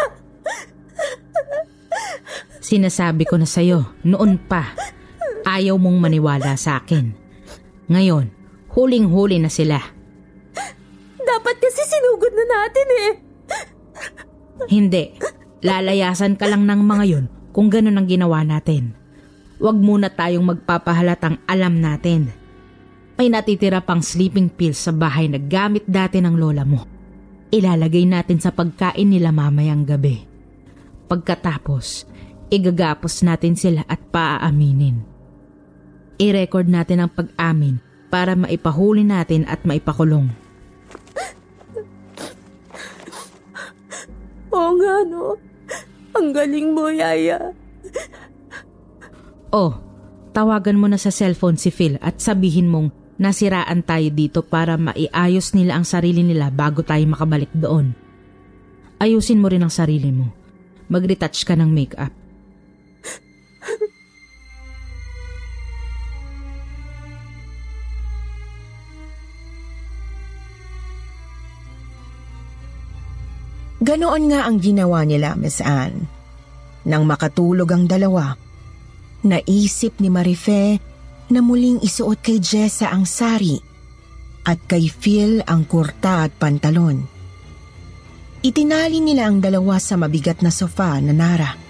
[2.60, 4.76] Sinasabi ko na sa'yo, noon pa,
[5.48, 7.16] ayaw mong maniwala sa akin.
[7.88, 8.28] Ngayon,
[8.76, 9.80] huling-huli na sila.
[11.16, 13.12] Dapat kasi sinugod na natin eh.
[14.70, 15.14] Hindi,
[15.60, 18.94] lalayasan ka lang ng mga yon kung ganun ang ginawa natin.
[19.62, 22.30] Huwag muna tayong magpapahalatang alam natin.
[23.14, 26.82] May natitira pang sleeping pills sa bahay na gamit dati ng lola mo.
[27.54, 30.26] Ilalagay natin sa pagkain nila mamayang gabi.
[31.06, 32.10] Pagkatapos,
[32.50, 35.06] igagapos natin sila at paaaminin.
[36.18, 37.78] I-record natin ang pag-amin
[38.10, 40.30] para maipahuli natin at maipakulong.
[44.54, 45.34] Oo nga no.
[46.14, 47.50] Ang galing mo, Yaya.
[49.50, 49.74] Oh,
[50.30, 55.54] tawagan mo na sa cellphone si Phil at sabihin mong nasiraan tayo dito para maiayos
[55.54, 57.94] nila ang sarili nila bago tayo makabalik doon.
[59.02, 60.30] Ayusin mo rin ang sarili mo.
[60.86, 62.23] Mag-retouch ka ng makeup.
[73.84, 76.08] Ganoon nga ang ginawa nila, Miss Anne.
[76.88, 78.32] Nang makatulog ang dalawa,
[79.28, 80.80] naisip ni Marife
[81.28, 83.60] na muling isuot kay Jessa ang sari
[84.48, 87.04] at kay Phil ang kurta at pantalon.
[88.44, 91.63] Itinali nila ang dalawa sa mabigat na sofa na nara.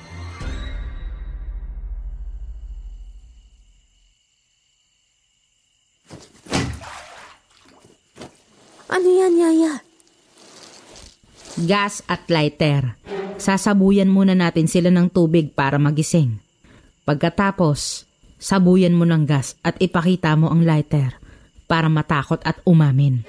[11.65, 13.01] Gas at lighter.
[13.41, 16.37] Sasabuyan muna natin sila ng tubig para magising.
[17.09, 18.05] Pagkatapos,
[18.37, 21.17] sabuyan mo ng gas at ipakita mo ang lighter
[21.65, 23.25] para matakot at umamin.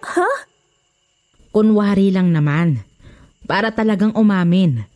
[0.00, 0.48] Ha?
[1.52, 2.82] Kunwari lang naman.
[3.44, 4.88] Para talagang umamin.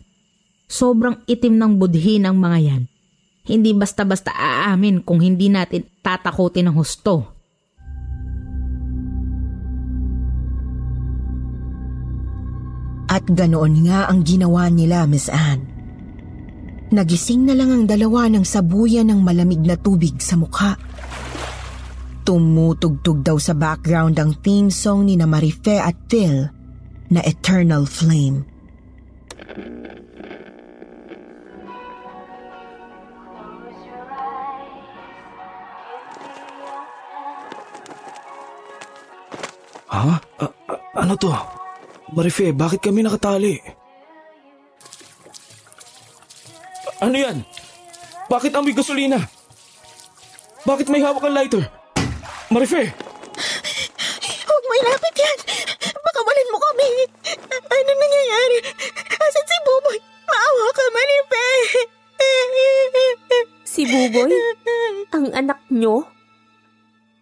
[0.65, 2.83] Sobrang itim ng budhi ng mga yan.
[3.45, 7.38] Hindi basta-basta aamin kung hindi natin tatakutin ng husto.
[13.09, 15.65] At ganoon nga ang ginawa nila, Miss Anne.
[16.93, 20.77] Nagising na lang ang dalawa ng sabuyan ng malamig na tubig sa mukha.
[22.25, 26.49] Tumutugtog daw sa background ang theme song ni Marife at Phil
[27.09, 28.45] na Eternal Flame.
[39.89, 40.21] Ha?
[40.21, 41.58] A- a- ano to?
[42.09, 43.61] Marife, bakit kami nakatali?
[47.05, 47.45] Ano yan?
[48.33, 49.21] Bakit amoy gasolina?
[50.65, 51.63] Bakit may hawak ang lighter?
[52.49, 52.91] Marife!
[54.49, 55.39] Huwag mo ilapit yan!
[55.85, 56.89] Pakawalan mo kami!
[57.69, 58.57] Ano nangyayari?
[59.21, 59.99] Asan si Buboy?
[60.25, 61.47] Maawa ka, Marife!
[63.69, 64.33] Si Buboy?
[65.13, 66.09] Ang anak nyo?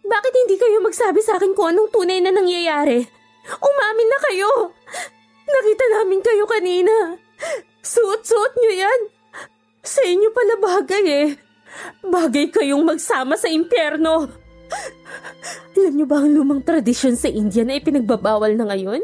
[0.07, 3.16] Bakit hindi kayo magsabi sa akin kung anong tunay na nangyayari?
[3.55, 4.51] Umamin na kayo!
[5.47, 6.95] Nakita namin kayo kanina.
[7.83, 9.01] Suot-suot nyo yan.
[9.87, 11.29] Sa inyo pala bagay eh.
[12.03, 14.27] Bagay kayong magsama sa impyerno.
[15.79, 19.03] Alam nyo ba ang lumang tradisyon sa India na ipinagbabawal na ngayon?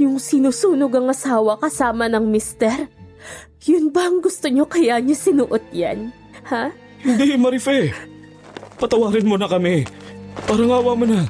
[0.00, 2.88] Yung sinusunog ang asawa kasama ng mister.
[3.68, 6.08] Yun ba ang gusto nyo kaya nyo sinuot yan?
[6.48, 6.72] Ha?
[7.04, 7.92] Hindi, Marife!
[8.80, 9.84] Patawarin mo na kami.
[10.48, 11.28] Parang awa mo na.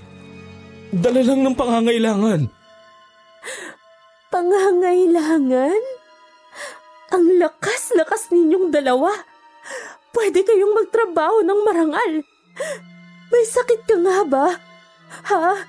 [0.91, 2.51] Dala lang ng pangangailangan.
[4.27, 5.83] Pangangailangan?
[7.15, 9.15] Ang lakas-lakas ninyong dalawa.
[10.11, 12.13] Pwede kayong magtrabaho ng marangal.
[13.31, 14.47] May sakit ka nga ba?
[15.31, 15.63] Ha?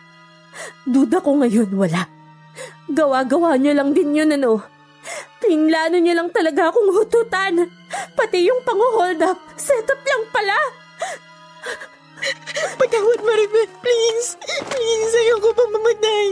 [0.90, 2.10] Duda ko ngayon wala.
[2.90, 4.66] Gawa-gawa niyo lang din yun ano.
[5.38, 7.70] Pinlano niyo lang talaga akong hututan.
[8.18, 10.58] Pati yung pang-hold up, setup lang pala.
[12.78, 13.66] Patawad, Marife!
[13.82, 14.38] Please!
[14.70, 16.28] Please, ayoko pa mamatay!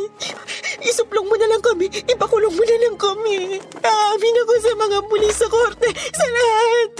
[0.85, 1.89] Isuplong mo na lang kami!
[1.89, 3.57] Ipakulong mo na lang kami!
[3.81, 5.89] Aamin ako sa mga pulis sa korte!
[5.93, 6.93] Sa lahat!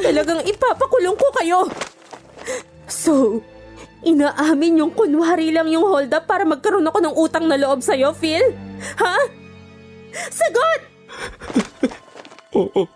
[0.00, 1.58] Talagang ipapakulong ko kayo.
[2.88, 3.44] So,
[4.06, 8.16] inaamin yung kunwari lang yung hold up para magkaroon ako ng utang na loob sa'yo,
[8.16, 8.44] Phil?
[9.02, 9.16] Ha?
[10.32, 10.80] Sagot!
[12.60, 12.95] Oo.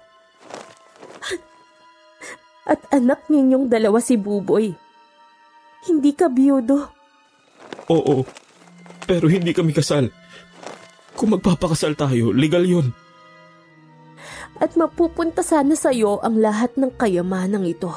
[2.71, 4.71] At anak ninyong dalawa si Buboy.
[5.91, 6.87] Hindi ka biyudo.
[7.91, 8.23] Oo.
[9.11, 10.14] Pero hindi kami kasal.
[11.18, 12.95] Kung magpapakasal tayo, legal yun.
[14.62, 17.91] At mapupunta sana sa'yo ang lahat ng kayamanang ito.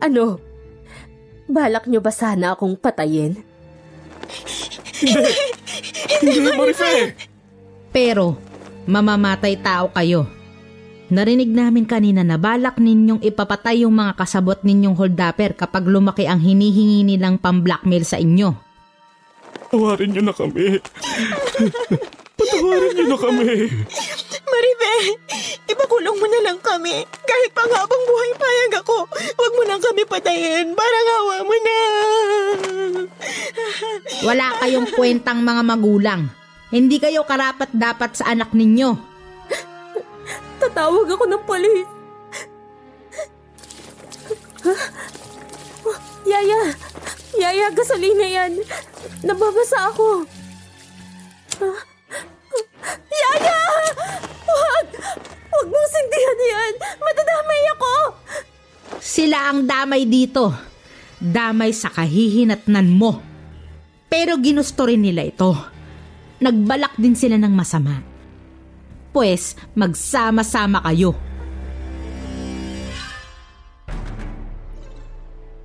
[0.00, 0.40] Ano?
[1.44, 3.36] Balak nyo ba sana akong patayin?
[4.96, 5.32] Hindi!
[6.24, 7.12] Hindi, Marife!
[7.92, 8.38] Pero,
[8.88, 10.37] mamamatay tao kayo.
[11.08, 16.36] Narinig namin kanina na balak ninyong ipapatay yung mga kasabot ninyong holdapper kapag lumaki ang
[16.36, 18.52] hinihingi nilang pamblackmail sa inyo.
[19.68, 20.76] Patawarin niyo na kami.
[22.36, 23.48] Patawarin niyo na kami.
[24.44, 24.92] Marife!
[25.72, 27.08] Ipakulong mo na lang kami!
[27.08, 30.76] Kahit pang habang buhay payag ako, huwag mo lang kami patayin!
[30.76, 31.78] Parang awa mo na!
[34.28, 36.28] Wala kayong kwentang mga magulang.
[36.68, 39.07] Hindi kayo karapat dapat sa anak ninyo.
[40.58, 41.88] Tatawag ako ng polis.
[46.28, 46.60] Yaya!
[47.38, 48.58] Yaya, gasolina yan.
[49.22, 50.26] Nababasa ako.
[51.62, 51.80] Ah,
[53.08, 53.58] Yaya!
[54.44, 54.86] Huwag!
[55.48, 56.72] Huwag mong sindihan yan!
[56.98, 57.92] Madadamay ako!
[58.98, 60.50] Sila ang damay dito.
[61.18, 63.22] Damay sa kahihinatnan mo.
[64.10, 65.54] Pero ginusto rin nila ito.
[66.38, 68.07] Nagbalak din sila ng masama.
[69.18, 71.10] Pues, magsama-sama kayo.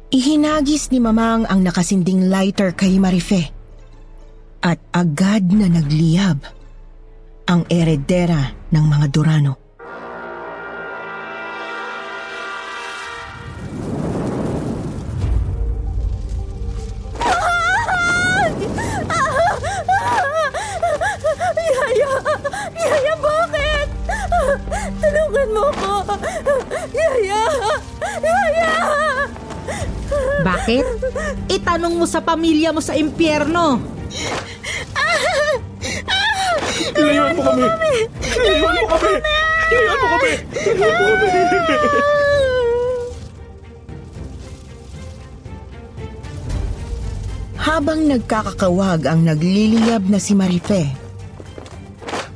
[0.10, 3.54] Ihinagis ni Mamang ang nakasinding lighter kay Marife.
[4.66, 6.42] At agad na nagliyab
[7.46, 9.63] ang eredera ng mga Durano.
[25.14, 25.94] Tulungan mo ko!
[26.90, 27.46] Yaya!
[28.18, 28.70] Yaya!
[30.42, 30.86] Bakit?
[31.54, 33.78] Itanong mo sa pamilya mo sa impyerno!
[34.98, 35.54] Ah!
[36.10, 36.50] Ah!
[37.38, 37.94] Mo kami!
[38.42, 39.14] Ilayuan mo kami!
[39.70, 40.34] Ilayuan mo kami!
[40.66, 42.02] Ilayuan mo kami!
[47.64, 51.03] Habang nagkakakawag ang nagliliyab na si Marife,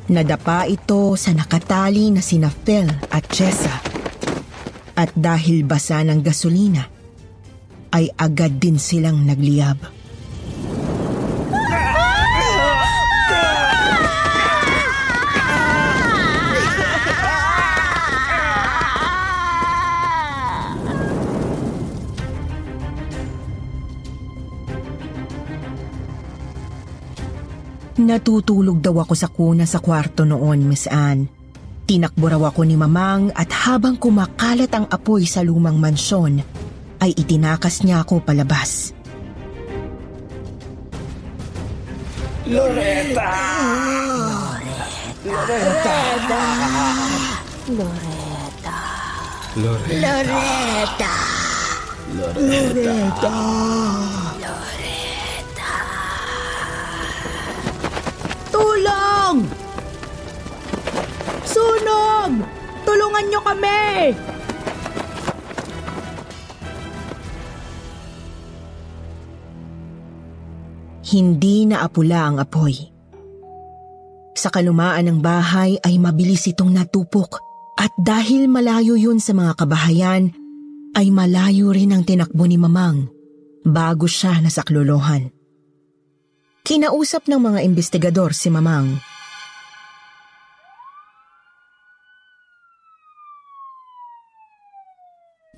[0.07, 3.83] nadapa ito sa nakatali na sina Phil at Jessa.
[4.97, 6.89] At dahil basa ng gasolina,
[7.93, 9.96] ay agad din silang nagliyab.
[28.07, 31.27] Natutulog daw ako sa kuna sa kwarto noon, Miss Anne.
[31.83, 36.39] Tinakbo raw ako ni Mamang at habang kumakalat ang apoy sa lumang mansyon,
[37.03, 38.95] ay itinakas niya ako palabas.
[42.47, 43.35] Loretta!
[45.27, 46.39] Loretta!
[47.67, 48.77] Loretta.
[49.99, 51.11] Loretta!
[52.15, 54.26] Loretta.
[58.51, 59.35] Tulong!
[61.47, 62.31] Sunog!
[62.83, 63.85] Tulungan nyo kami!
[71.07, 72.75] Hindi na apula ang apoy.
[74.35, 77.39] Sa kalumaan ng bahay ay mabilis itong natupok
[77.79, 80.29] at dahil malayo yun sa mga kabahayan,
[80.97, 83.07] ay malayo rin ang tinakbo ni Mamang
[83.63, 85.36] bago siya nasaklolohan.
[86.67, 88.99] Kinausap ng mga investigador si Mamang.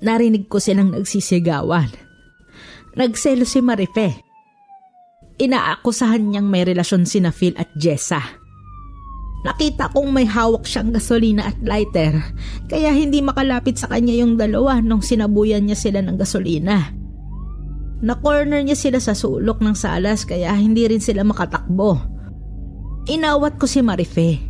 [0.06, 1.90] Narinig ko silang nagsisigawan.
[2.94, 4.22] Nagselo si Marife.
[5.42, 8.22] Inaakusahan niyang may relasyon sina Phil at Jessa.
[9.42, 12.22] Nakita kong may hawak siyang gasolina at lighter,
[12.70, 16.99] kaya hindi makalapit sa kanya yung dalawa nung sinabuyan niya sila ng gasolina.
[18.00, 22.00] Na-corner niya sila sa sulok ng salas kaya hindi rin sila makatakbo.
[23.08, 24.40] Inawat ko si Marife.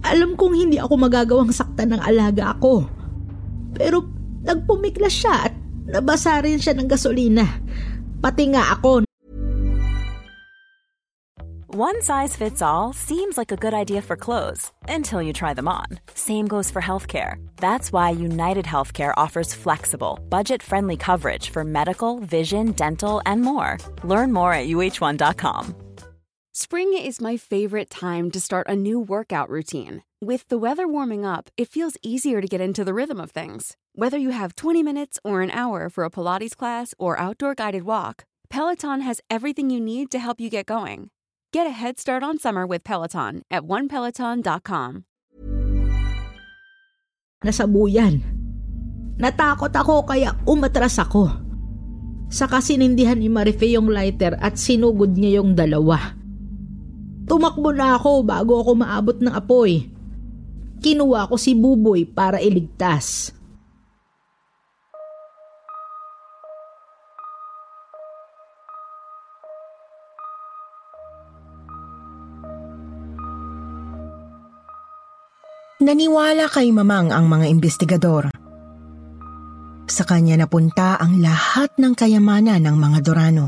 [0.00, 2.88] Alam kong hindi ako magagawang saktan ng alaga ako.
[3.76, 4.08] Pero
[4.44, 5.54] nagpumiglas siya at
[5.92, 7.44] nabasa rin siya ng gasolina.
[8.24, 9.09] Pati nga ako
[11.72, 15.68] One size fits all seems like a good idea for clothes until you try them
[15.68, 15.86] on.
[16.14, 17.34] Same goes for healthcare.
[17.58, 23.78] That's why United Healthcare offers flexible, budget friendly coverage for medical, vision, dental, and more.
[24.02, 25.76] Learn more at uh1.com.
[26.52, 30.02] Spring is my favorite time to start a new workout routine.
[30.20, 33.76] With the weather warming up, it feels easier to get into the rhythm of things.
[33.94, 37.84] Whether you have 20 minutes or an hour for a Pilates class or outdoor guided
[37.84, 41.10] walk, Peloton has everything you need to help you get going.
[41.50, 45.10] Get a head start on summer with Peloton at onepeloton.com.
[47.40, 48.20] nasabuyan.
[49.20, 51.28] Natakot ako kaya umatras ako.
[52.30, 56.14] Saka sinindihan ni Marife yung lighter at sinugod niya yung dalawa.
[57.26, 59.90] Tumakbo na ako bago ako maabot ng apoy.
[60.80, 63.34] Kinuha ko si Buboy para iligtas.
[75.80, 78.28] Naniwala kay Mamang ang mga investigador.
[79.88, 83.46] Sa kanya napunta ang lahat ng kayamanan ng mga Dorano.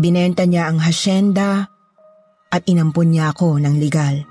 [0.00, 1.68] Binenta niya ang hasyenda
[2.48, 4.24] at inampun niya ako ng legal.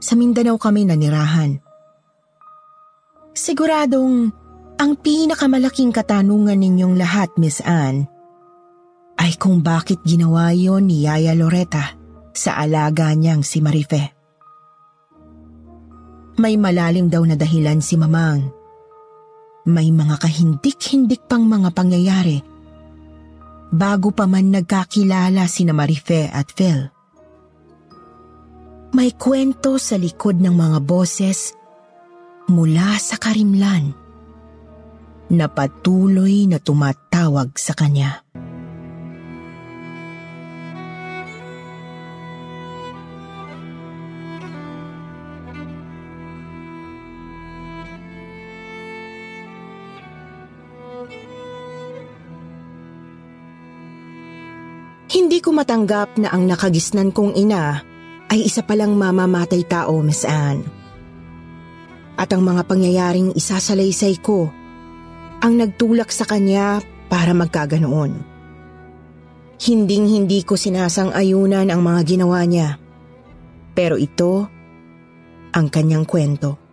[0.00, 1.60] Sa Mindanao kami nanirahan.
[3.36, 4.32] Siguradong
[4.80, 8.08] ang pinakamalaking katanungan ninyong lahat, Miss Anne,
[9.20, 11.99] ay kung bakit ginawa yon ni Yaya Loretta
[12.32, 14.14] sa alaga niyang si Marife.
[16.40, 18.48] May malalim daw na dahilan si Mamang.
[19.68, 22.40] May mga kahindik-hindik pang mga pangyayari
[23.70, 26.90] bago pa man nagkakilala si na Marife at Phil.
[28.90, 31.54] May kwento sa likod ng mga boses
[32.50, 33.94] mula sa karimlan
[35.30, 38.26] na patuloy na tumatawag sa kanya.
[55.30, 57.86] Hindi ko matanggap na ang nakagisnan kong ina
[58.34, 60.66] ay isa palang mamamatay tao, Miss Anne.
[62.18, 64.50] At ang mga pangyayaring isasalaysay ko
[65.38, 68.10] ang nagtulak sa kanya para magkaganoon.
[69.54, 72.82] Hinding hindi ko sinasang ayunan ang mga ginawa niya.
[73.70, 74.50] Pero ito
[75.54, 76.69] ang kanyang kwento.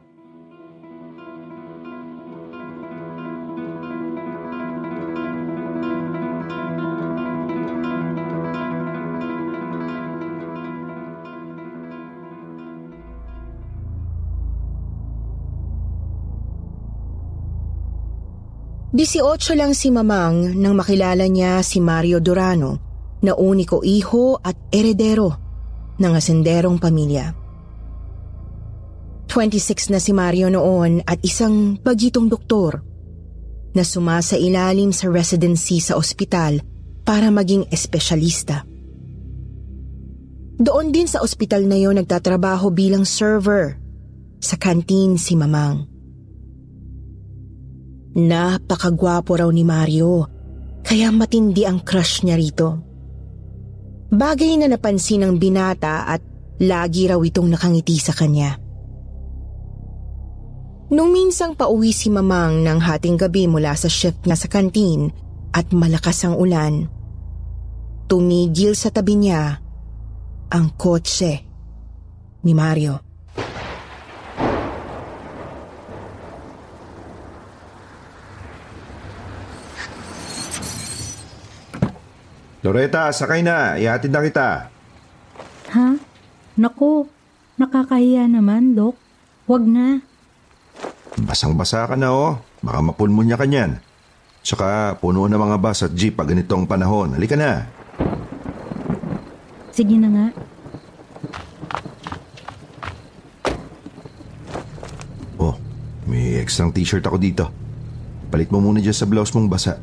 [18.98, 22.82] 18 lang si Mamang nang makilala niya si Mario Durano
[23.22, 25.38] na uniko iho at eredero
[26.02, 27.30] ng asenderong pamilya.
[29.30, 32.82] 26 na si Mario noon at isang bagitong doktor
[33.78, 36.58] na sumasa ilalim sa residency sa ospital
[37.06, 38.66] para maging espesyalista.
[40.58, 43.78] Doon din sa ospital na yon nagtatrabaho bilang server
[44.42, 45.97] sa kantin si Mamang.
[48.16, 50.30] Napakagwapo raw ni Mario
[50.88, 52.70] kaya matindi ang crush niya rito.
[54.08, 56.24] Bagay na napansin ng binata at
[56.64, 58.56] lagi raw itong nakangiti sa kanya.
[60.88, 65.12] Nung minsang pauwi si Mamang ng hating gabi mula sa shift niya sa kantin
[65.52, 66.88] at malakas ang ulan,
[68.08, 69.60] tumigil sa tabi niya
[70.48, 71.44] ang kotse
[72.48, 73.04] ni Mario.
[82.66, 83.78] Loreta, sakay na.
[83.78, 84.50] Ihatid na kita.
[85.74, 85.88] Ha?
[86.58, 87.06] Naku,
[87.62, 88.98] nakakahiya naman, Dok.
[89.46, 90.02] Huwag na.
[91.18, 92.34] Basang-basa ka na oh.
[92.66, 93.78] Baka mapulmonya ka niyan.
[94.42, 97.14] Tsaka puno na mga bus at jeep pag ganitong panahon.
[97.14, 97.70] Halika na.
[99.70, 100.28] Sige na nga.
[105.38, 105.54] Oh,
[106.10, 107.46] may extra t-shirt ako dito.
[108.34, 109.78] Palit mo muna dyan sa blouse mong basa.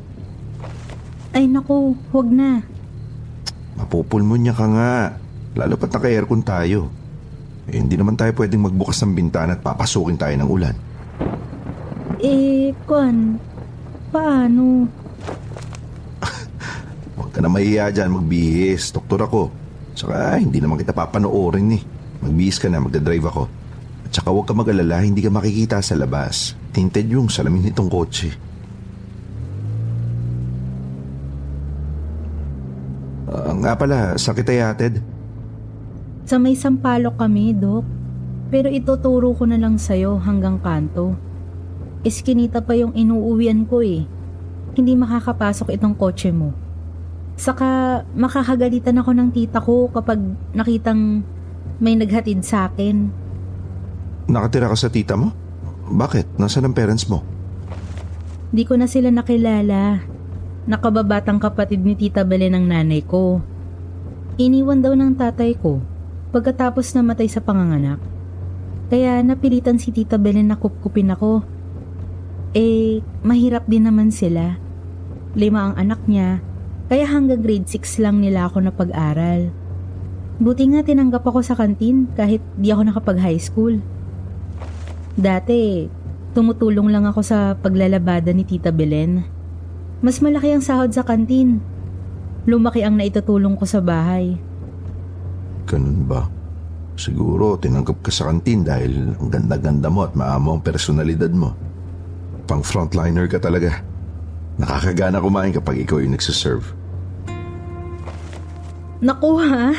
[1.35, 2.63] Ay naku, huwag na.
[3.75, 5.19] Mapupulmonya ka nga.
[5.59, 6.87] Lalo pat naka-aircon tayo.
[7.67, 10.75] Eh, hindi naman tayo pwedeng magbukas ng bintana at papasukin tayo ng ulan.
[12.23, 13.35] Eh, Kwan,
[14.15, 14.87] paano?
[17.19, 18.95] Huwag ka na mahiya dyan, magbihis.
[18.95, 19.51] Doktor ako.
[19.91, 21.83] Saka hindi naman kita papanoorin eh.
[22.23, 23.43] Magbihis ka na, magdadrive ako.
[24.07, 26.55] At saka huwag ka mag-alala, hindi ka makikita sa labas.
[26.71, 28.54] Tinted yung salamin nitong kotse.
[33.35, 35.03] Ah, nga pala, saan kita yatid?
[36.23, 37.83] Sa may sampalok kami, Dok.
[38.47, 41.19] Pero ituturo ko na lang sa'yo hanggang kanto.
[42.07, 44.07] Iskinita pa yung inuuwian ko eh.
[44.77, 46.55] Hindi makakapasok itong kotse mo.
[47.35, 50.21] Saka makakagalitan ako ng tita ko kapag
[50.55, 51.25] nakitang
[51.83, 53.11] may naghatid sa akin.
[54.31, 55.35] Nakatira ka sa tita mo?
[55.91, 56.39] Bakit?
[56.39, 57.19] Nasaan ang parents mo?
[58.55, 60.14] Di ko na sila nakilala.
[60.65, 63.37] Nakababatang kapatid ni Tita Belen ng nanay ko.
[64.41, 65.77] Iniwan daw ng tatay ko
[66.33, 68.01] pagkatapos namatay sa panganganak.
[68.89, 71.45] Kaya napilitan si Tita Belen na kupkupin ako.
[72.57, 74.57] Eh, mahirap din naman sila.
[75.37, 76.41] Lima ang anak niya,
[76.89, 79.53] kaya hanggang grade 6 lang nila ako napag-aral.
[80.41, 83.77] Buti nga tinanggap ako sa kantin kahit di ako nakapag high school.
[85.13, 85.85] Dati,
[86.33, 89.34] tumutulong lang ako sa paglalabada ni Tita Belen.
[90.05, 91.57] Mas malaki ang sahod sa kantin.
[92.45, 94.37] Lumaki ang naitutulong ko sa bahay.
[95.65, 96.29] Ganun ba?
[96.93, 101.57] Siguro tinanggap ka sa kantin dahil ang ganda-ganda mo at maamo ang personalidad mo.
[102.45, 103.81] Pang frontliner ka talaga.
[104.61, 106.69] Nakakagana kumain kapag ikaw yung nagsiserve.
[109.01, 109.73] Naku ha?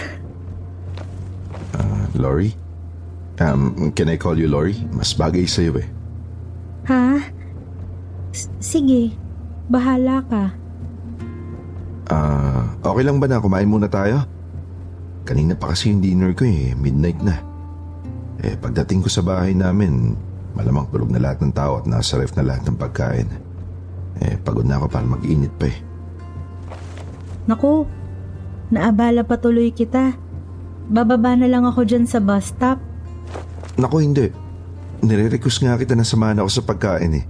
[1.71, 2.51] Uh, Lori?
[3.39, 4.75] Um, can I call you Lori?
[4.91, 5.89] Mas bagay sa'yo eh.
[6.91, 7.23] Ha?
[8.35, 9.15] S- sige,
[9.67, 10.45] bahala ka.
[12.07, 14.23] Ah, okay lang ba na kumain muna tayo?
[15.27, 17.43] Kanina pa kasi yung dinner ko eh, midnight na.
[18.47, 20.15] Eh, pagdating ko sa bahay namin,
[20.55, 23.27] malamang tulog na lahat ng tao at nasa ref na lahat ng pagkain.
[24.23, 25.79] Eh, pagod na ako para mag-init pa eh.
[27.51, 27.91] Naku,
[28.71, 30.15] naabala pa tuloy kita.
[30.87, 32.79] Bababa na lang ako dyan sa bus stop.
[33.75, 34.31] Naku, hindi.
[35.03, 37.25] Nire-request nga kita na samahan ako sa pagkain eh.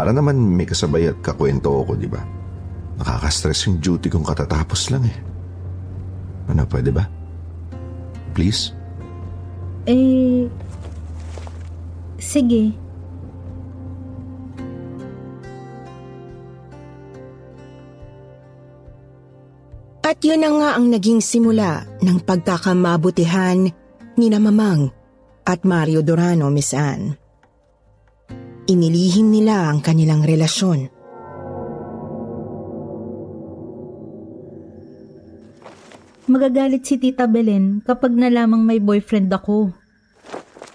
[0.00, 2.24] Para naman may kasabay at kakwento ako, di ba?
[2.96, 5.18] Nakaka-stress yung duty kong katatapos lang eh.
[6.48, 7.04] Ano, pwede ba?
[8.32, 8.72] Please?
[9.84, 10.48] Eh,
[12.16, 12.72] sige.
[20.00, 23.68] At yun na nga ang naging simula ng pagkakamabutihan
[24.16, 24.88] ni Namamang
[25.44, 27.29] at Mario Dorano, Miss Anne.
[28.70, 30.86] Inilihim nila ang kanilang relasyon.
[36.30, 39.74] Magagalit si Tita Belen kapag nalamang may boyfriend ako.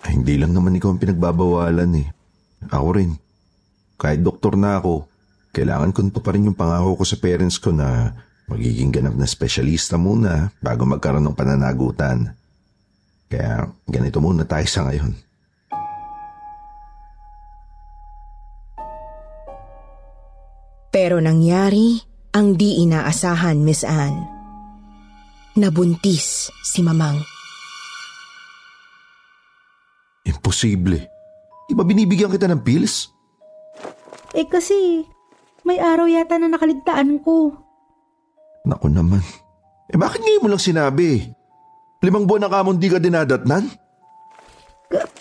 [0.03, 2.11] Ay, hindi lang naman ikaw ang pinagbabawalan eh.
[2.67, 3.15] Ako rin.
[3.95, 5.07] Kahit doktor na ako,
[5.55, 8.11] kailangan ko pa rin yung pangako ko sa parents ko na
[8.51, 12.35] magiging ganap na espesyalista muna bago magkaroon ng pananagutan.
[13.31, 15.15] Kaya ganito muna tayo sa ngayon.
[20.95, 21.99] Pero nangyari
[22.31, 24.31] ang di inaasahan, Miss Anne.
[25.59, 27.19] Nabuntis si Mamang.
[30.23, 31.03] Imposible.
[31.67, 33.11] Di ba binibigyan kita ng pills?
[34.39, 35.03] Eh kasi,
[35.67, 37.51] may araw yata na nakaligtaan ko.
[38.63, 39.19] Naku naman.
[39.91, 41.27] Eh bakit ngayon mo lang sinabi?
[41.99, 43.67] Limang buwan na kamon di ka dinadatnan?
[44.87, 45.11] Ka-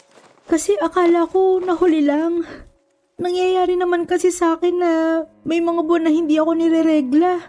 [0.47, 2.47] kasi akala ko nahuli lang.
[3.15, 4.91] Nangyayari naman kasi sa akin na
[5.47, 7.47] may mga buwan na hindi ako nireregla.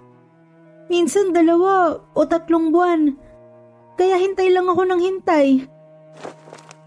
[0.93, 3.18] Minsan dalawa o tatlong buwan.
[3.97, 5.66] Kaya hintay lang ako ng hintay.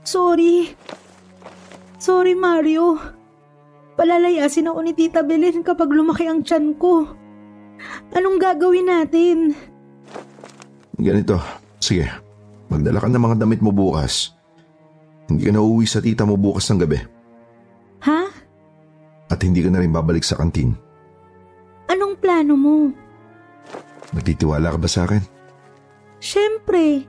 [0.07, 0.71] Sorry.
[1.99, 2.95] Sorry Mario.
[3.99, 7.03] Palalayasin ako ni Tita Belen kapag lumaki ang tiyan ko.
[8.15, 9.59] Anong gagawin natin?
[10.95, 11.43] Ganito.
[11.83, 12.07] Sige.
[12.71, 14.39] Magdala ka ng mga damit mo bukas.
[15.27, 17.18] Hindi ka na uuwi sa tita mo bukas ng gabi.
[19.29, 20.73] At hindi ka na rin babalik sa kantin.
[21.89, 22.77] Anong plano mo?
[24.13, 25.23] Nagtitiwala ka ba sa akin?
[26.19, 27.05] Siyempre.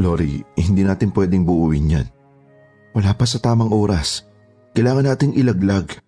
[0.00, 2.06] Lori, hindi natin pwedeng buuin yan.
[2.96, 4.26] Wala pa sa tamang oras.
[4.74, 6.02] Kailangan nating ilaglag.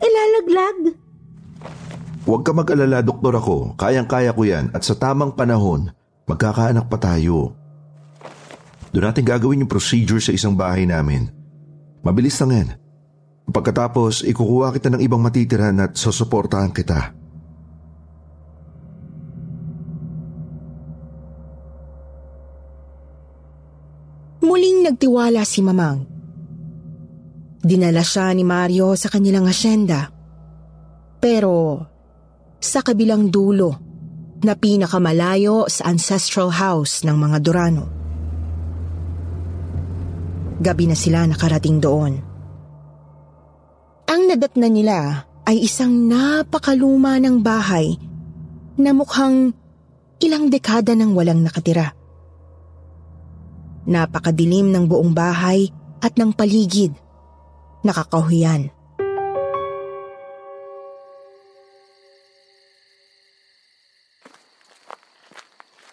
[0.00, 0.96] Ilalaglag?
[2.26, 3.78] Huwag ka mag-alala, doktor ako.
[3.78, 5.92] Kayang-kaya ko yan at sa tamang panahon,
[6.26, 7.54] magkakaanak pa tayo.
[8.90, 11.30] Doon natin gagawin yung procedure sa isang bahay namin.
[12.02, 12.68] Mabilis lang yan.
[13.50, 17.10] Pagkatapos, ikukuha kita ng ibang matitiran at susuportahan kita.
[24.46, 26.06] Muling nagtiwala si Mamang.
[27.60, 30.08] Dinala siya ni Mario sa kanilang asyenda.
[31.20, 31.84] Pero
[32.62, 33.76] sa kabilang dulo
[34.40, 37.84] na pinakamalayo sa ancestral house ng mga Durano.
[40.60, 42.29] Gabi na sila nakarating doon.
[44.10, 47.94] Ang nadatna nila ay isang napakaluma ng bahay
[48.74, 49.54] na mukhang
[50.18, 51.94] ilang dekada nang walang nakatira.
[53.86, 55.70] Napakadilim ng buong bahay
[56.02, 56.90] at ng paligid.
[57.86, 58.74] Nakakahuyan.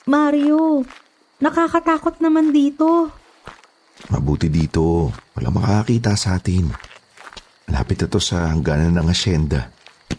[0.09, 0.82] Mario,
[1.38, 3.13] nakakatakot naman dito.
[4.09, 5.13] Mabuti dito.
[5.38, 6.97] Walang makakakita sa atin.
[7.68, 9.68] Malapit na to sa hangganan ng asyenda.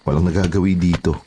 [0.05, 1.25] Walang nagagawi dito.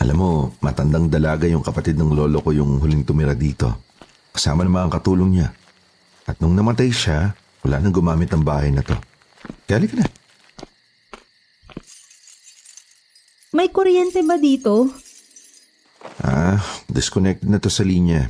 [0.00, 0.30] Alam mo,
[0.64, 3.84] matandang dalaga yung kapatid ng lolo ko yung huling tumira dito.
[4.32, 5.48] Kasama ng mga katulong niya.
[6.24, 8.96] At nung namatay siya, wala nang gumamit ng bahay na to.
[9.68, 10.08] Kaya ka na.
[13.52, 14.88] May kuryente ba dito?
[16.20, 18.28] Ah, disconnected na to sa linya.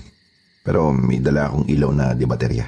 [0.66, 2.66] Pero may dala akong ilaw na di baterya.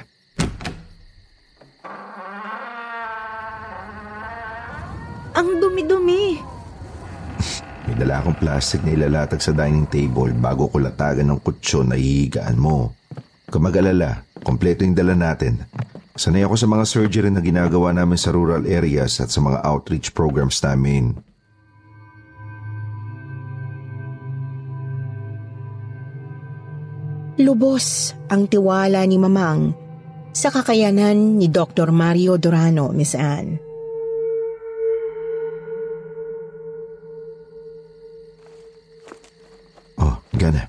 [5.39, 6.35] Ang dumi-dumi.
[7.87, 11.95] May dala akong plastic na ilalatag sa dining table bago ko latagan ng kutsyon na
[11.95, 12.91] hihigaan mo.
[13.47, 15.63] Kung mag-alala, kompleto yung dala natin.
[16.11, 20.11] Sanay ako sa mga surgery na ginagawa namin sa rural areas at sa mga outreach
[20.11, 21.15] programs namin.
[27.39, 29.71] Lubos ang tiwala ni Mamang
[30.35, 31.95] sa kakayanan ni Dr.
[31.95, 33.68] Mario Durano, Miss Anne.
[40.39, 40.63] Oh, gana.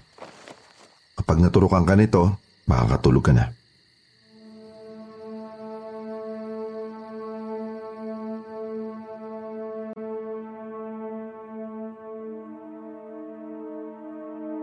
[1.14, 3.46] Kapag naturukan ka nito, makakatulog ka na.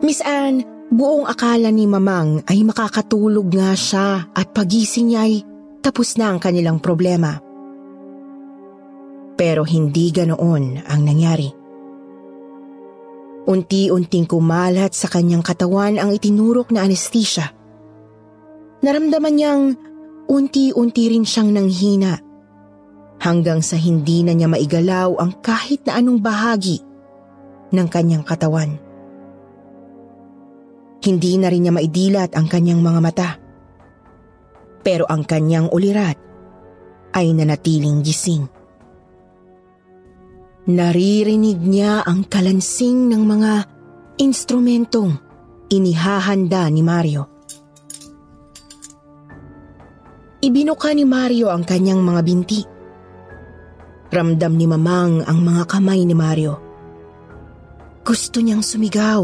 [0.04, 5.40] Miss Anne, buong akala ni Mamang ay makakatulog nga siya at pagising niya ay
[5.80, 7.40] tapos na ang kanilang problema.
[9.40, 11.67] Pero hindi ganoon ang nangyari.
[13.48, 17.56] Unti-unting kumalat sa kanyang katawan ang itinurok na anesthesia.
[18.84, 19.64] Naramdaman niyang
[20.28, 22.20] unti-unti rin siyang nanghina
[23.24, 26.84] hanggang sa hindi na niya maigalaw ang kahit na anong bahagi
[27.72, 28.76] ng kanyang katawan.
[31.00, 33.30] Hindi na rin niya maidilat ang kanyang mga mata.
[34.84, 36.20] Pero ang kanyang ulirat
[37.16, 38.57] ay nanatiling gising.
[40.68, 43.52] Naririnig niya ang kalansing ng mga
[44.20, 45.16] instrumentong
[45.72, 47.24] inihahanda ni Mario.
[50.44, 52.62] Ibinuka ni Mario ang kanyang mga binti.
[54.12, 56.60] Ramdam ni Mamang ang mga kamay ni Mario.
[58.04, 59.24] Gusto niyang sumigaw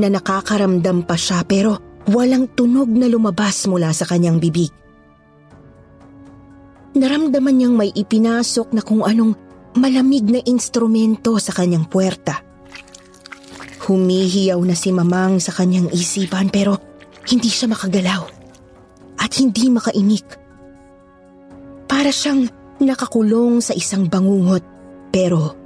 [0.00, 4.72] na nakakaramdam pa siya pero walang tunog na lumabas mula sa kanyang bibig.
[6.96, 12.40] Naramdaman niyang may ipinasok na kung anong malamig na instrumento sa kanyang puwerta.
[13.88, 16.76] Humihiyaw na si Mamang sa kanyang isipan pero
[17.28, 18.22] hindi siya makagalaw
[19.20, 20.28] at hindi makaimik.
[21.88, 22.48] Para siyang
[22.80, 24.64] nakakulong sa isang bangungot
[25.08, 25.56] pero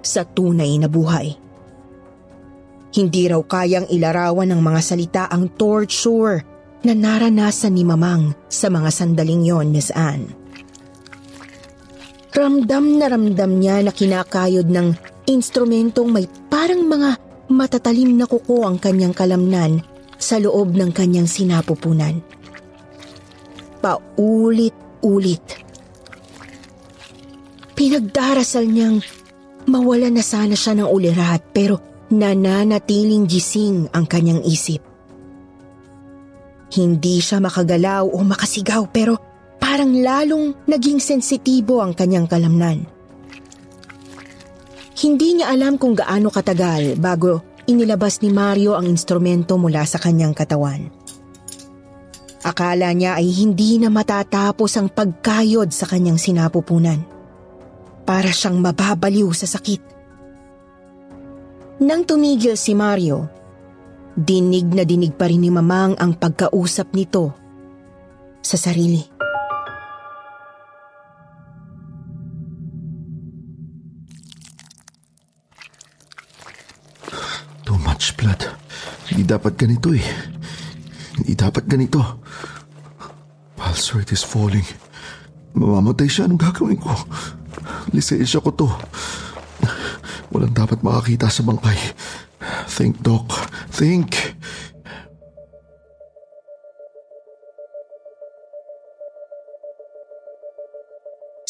[0.00, 1.36] sa tunay na buhay.
[2.90, 6.42] Hindi raw kayang ilarawan ng mga salita ang torture
[6.82, 10.39] na naranasan ni Mamang sa mga sandaling yon, Miss Anne.
[12.30, 14.94] Ramdam na ramdam niya na kinakayod ng
[15.26, 17.18] instrumentong may parang mga
[17.50, 19.82] matatalim na kuko ang kanyang kalamnan
[20.14, 22.22] sa loob ng kanyang sinapupunan.
[23.82, 25.42] Paulit-ulit.
[27.74, 29.02] Pinagdarasal niyang
[29.66, 34.84] mawala na sana siya ng ulirat pero nananatiling gising ang kanyang isip.
[36.70, 39.29] Hindi siya makagalaw o makasigaw pero
[39.70, 42.90] parang lalong naging sensitibo ang kanyang kalamnan.
[44.98, 50.34] Hindi niya alam kung gaano katagal bago inilabas ni Mario ang instrumento mula sa kanyang
[50.34, 50.90] katawan.
[52.42, 57.06] Akala niya ay hindi na matatapos ang pagkayod sa kanyang sinapupunan.
[58.02, 59.82] Para siyang mababaliw sa sakit.
[61.86, 63.30] Nang tumigil si Mario,
[64.18, 67.30] dinig na dinig pa rin ni Mamang ang pagkausap nito
[68.42, 69.09] sa sarili.
[78.20, 78.44] Blood.
[79.08, 80.04] Hindi dapat ganito eh.
[81.16, 82.20] Hindi dapat ganito.
[83.56, 84.68] Pulse rate is falling.
[85.56, 86.28] Mamamatay siya.
[86.28, 86.92] Anong gagawin ko?
[87.96, 88.68] Lisensya ko to.
[90.30, 91.80] Walang dapat makakita sa bangkay.
[92.68, 93.26] Think, Doc.
[93.72, 94.36] Think.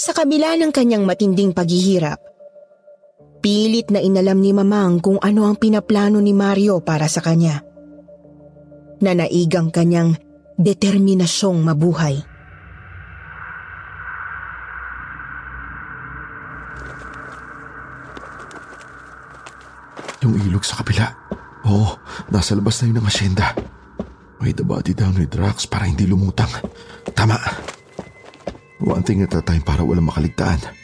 [0.00, 2.30] Sa kabila ng kanyang matinding paghihirap,
[3.41, 7.64] Pilit na inalam ni Mamang kung ano ang pinaplano ni Mario para sa kanya.
[9.01, 10.12] Nanaigang kanyang
[10.61, 12.20] determinasyong mabuhay.
[20.20, 21.09] Yung ilog sa kabila.
[21.64, 21.97] Oo,
[22.28, 23.57] nasa labas na yun ng asyenda.
[24.36, 26.53] May the body down with rocks para hindi lumutang.
[27.16, 27.41] Tama.
[28.84, 30.80] One thing at a time para walang makaligtaan.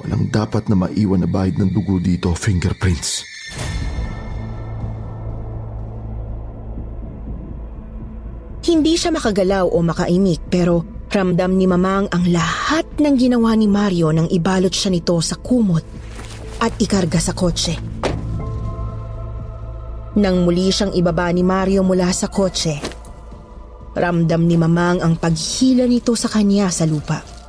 [0.00, 3.28] Walang dapat na maiwan na bahid ng dugo dito, fingerprints.
[8.64, 14.08] Hindi siya makagalaw o makaimik pero ramdam ni Mamang ang lahat ng ginawa ni Mario
[14.14, 15.84] nang ibalot siya nito sa kumot
[16.60, 17.76] at ikarga sa kotse.
[20.16, 22.78] Nang muli siyang ibaba ni Mario mula sa kotse,
[23.96, 27.39] ramdam ni Mamang ang paghila nito sa kanya sa lupa.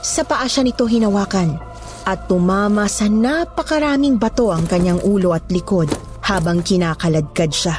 [0.00, 1.60] Sa paa siya nito hinawakan
[2.08, 5.92] at tumama sa napakaraming bato ang kanyang ulo at likod
[6.24, 7.76] habang kinakaladkad siya.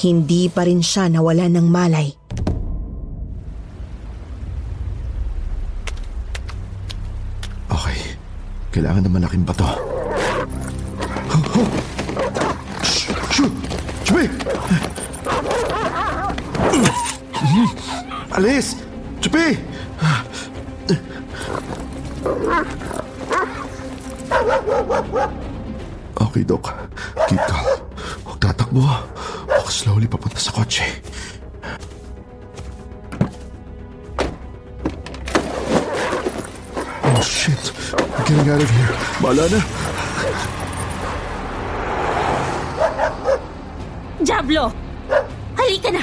[0.00, 2.08] Hindi pa rin siya nawala ng malay.
[7.68, 8.00] Okay,
[8.72, 9.68] kailangan na malaking bato.
[14.04, 14.28] Chubby!
[18.34, 18.76] Alis!
[19.20, 19.73] Chubby!
[26.20, 26.70] Okay, Doc.
[27.26, 27.66] Keep calm.
[28.22, 28.86] Huwag tatakbo.
[29.50, 30.86] Walk slowly papunta sa kotse.
[37.02, 37.74] Oh, shit.
[37.98, 38.94] I'm getting out of here.
[39.18, 39.60] Bahala na.
[44.24, 44.72] Diablo!
[45.58, 46.02] Halika na!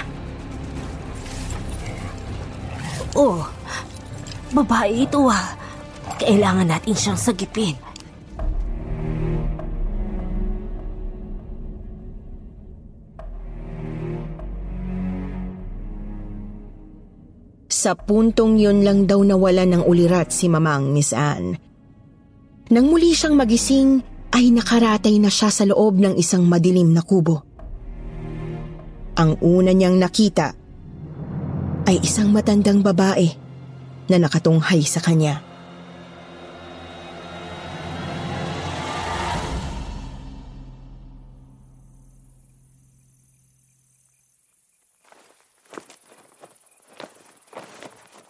[3.16, 3.44] Oh,
[4.52, 5.61] babae ito ah.
[6.22, 7.74] Kailangan natin siyang sagipin.
[17.66, 21.58] Sa puntong yun lang daw nawala ng ulirat si Mamang Miss Anne.
[22.70, 27.42] Nang muli siyang magising ay nakaratay na siya sa loob ng isang madilim na kubo.
[29.18, 30.54] Ang una niyang nakita
[31.90, 33.26] ay isang matandang babae
[34.06, 35.51] na nakatunghay sa kanya.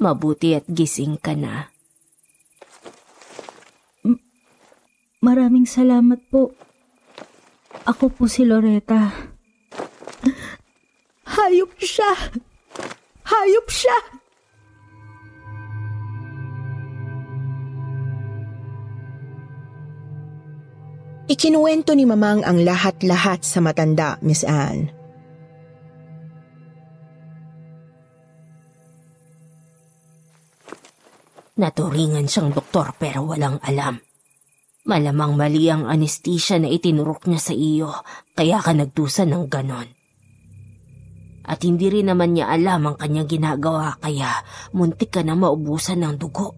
[0.01, 1.69] Mabuti at gising ka na.
[4.01, 4.17] M-
[5.21, 6.57] Maraming salamat po.
[7.85, 9.13] Ako po si Loreta.
[11.37, 12.33] Hayop siya!
[13.29, 13.97] Hayop siya!
[21.31, 25.00] Ikinuwento ni Mamang ang lahat-lahat sa matanda, Miss Anne.
[31.61, 34.01] Naturingan siyang doktor pero walang alam.
[34.81, 37.93] Malamang mali ang anesthesia na itinurok niya sa iyo,
[38.33, 39.85] kaya ka nagtusa ng ganon.
[41.45, 44.41] At hindi rin naman niya alam ang kanyang ginagawa kaya
[44.73, 46.57] muntik ka na maubusan ng dugo.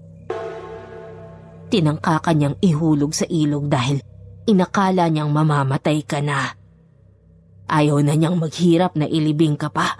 [1.68, 4.00] Tinangka kanyang ihulog sa ilog dahil
[4.48, 6.48] inakala niyang mamamatay ka na.
[7.68, 10.00] Ayaw na niyang maghirap na ilibing ka pa.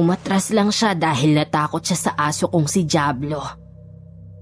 [0.00, 3.44] Umatras lang siya dahil natakot siya sa aso kong si Diablo.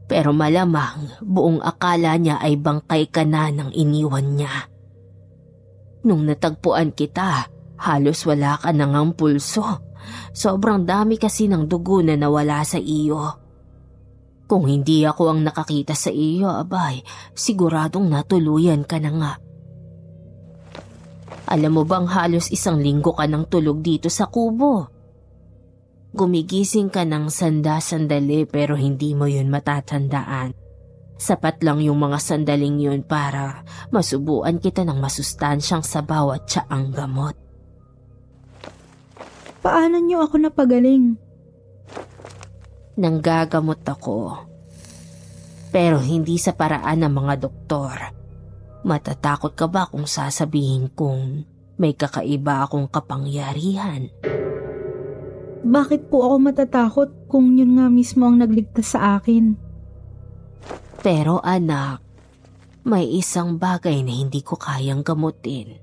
[0.06, 4.70] Pero malamang buong akala niya ay bangkay ka na nang iniwan niya.
[6.06, 9.82] Nung natagpuan kita, halos wala ka nang ang pulso.
[10.30, 13.26] Sobrang dami kasi ng dugo na nawala sa iyo.
[14.46, 17.02] Kung hindi ako ang nakakita sa iyo, abay,
[17.34, 19.32] siguradong natuluyan ka na nga.
[21.50, 24.97] Alam mo bang halos isang linggo ka nang tulog dito sa kubo?
[26.09, 30.56] Gumigising ka ng sanda-sandali pero hindi mo yun matatandaan.
[31.18, 33.61] Sapat lang yung mga sandaling yun para
[33.92, 37.36] masubuan kita ng masustansyang sabaw at tsaang gamot.
[39.61, 41.18] Paano niyo ako napagaling?
[42.96, 44.48] Nanggagamot ako.
[45.68, 47.96] Pero hindi sa paraan ng mga doktor.
[48.86, 51.44] Matatakot ka ba kung sasabihin kong
[51.76, 54.09] may kakaiba akong kapangyarihan?
[55.64, 59.59] Bakit po ako matatakot kung yun nga mismo ang nagligtas sa akin?
[61.02, 62.02] Pero anak,
[62.86, 65.78] may isang bagay na hindi ko kayang gamutin.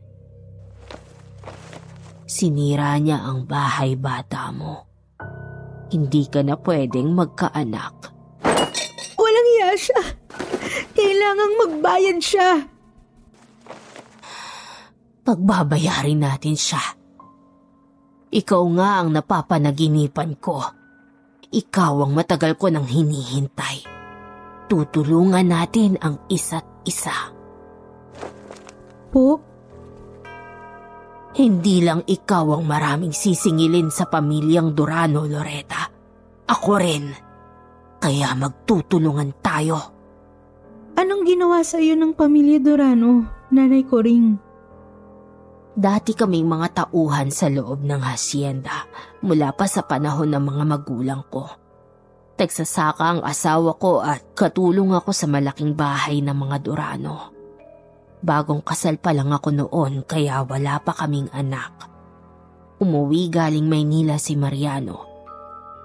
[2.25, 4.87] Sinira niya ang bahay bata mo.
[5.91, 7.95] Hindi ka na pwedeng magkaanak.
[9.15, 10.01] Walang iya siya.
[10.97, 12.49] Kailangang magbayad siya.
[15.23, 17.04] Pagbabayarin natin siya.
[18.35, 20.59] Ikaw nga ang napapanaginipan ko.
[21.55, 23.87] Ikaw ang matagal ko nang hinihintay.
[24.67, 27.31] Tutulungan natin ang isa't isa.
[29.07, 29.39] Po?
[31.35, 35.87] Hindi lang ikaw ang maraming sisingilin sa pamilyang Durano, Loretta.
[36.51, 37.07] Ako rin.
[38.03, 39.79] Kaya magtutulungan tayo.
[40.99, 44.44] Anong ginawa sa iyo ng pamilya Durano, nanay ko ring?
[45.75, 48.87] Dati kaming mga tauhan sa loob ng hasyenda
[49.19, 51.51] mula pa sa panahon ng mga magulang ko.
[52.39, 57.35] Tagsasaka ang asawa ko at katulong ako sa malaking bahay ng mga Durano.
[58.23, 61.91] Bagong kasal pa lang ako noon kaya wala pa kaming anak.
[62.79, 65.11] Umuwi galing Maynila si Mariano.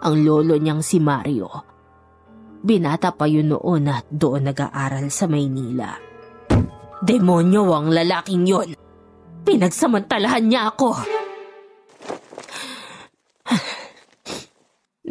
[0.07, 1.51] Ang lolo niyang si Mario.
[2.63, 5.99] Binata pa yun noon at doon nag-aaral sa Maynila.
[7.03, 8.71] Demonyo ang lalaking yon.
[9.51, 10.95] Pinagsamantalahan niya ako.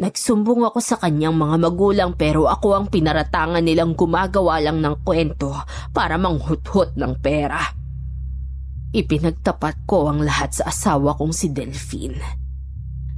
[0.00, 5.52] Nagsumbong ako sa kanyang mga magulang pero ako ang pinaratangan nilang gumagawa lang ng kwento
[5.92, 7.60] para manghuthot ng pera.
[8.96, 12.16] Ipinagtapat ko ang lahat sa asawa kong si Delphine.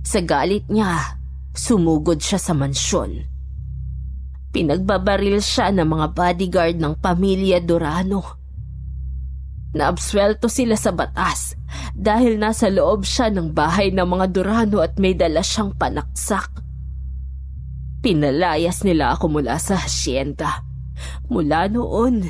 [0.03, 1.23] Sa galit niya,
[1.55, 3.23] sumugod siya sa mansyon.
[4.51, 7.63] Pinagbabaril siya ng mga bodyguard ng pamilya
[9.73, 9.79] Durano.
[9.79, 11.57] Naabswelto sila sa batas
[11.97, 16.61] dahil nasa loob siya ng bahay ng mga Durano at may dala siyang panaksak.
[18.03, 20.67] Pinalayas nila ako mula sa hasyenda.
[21.31, 22.27] Mula noon,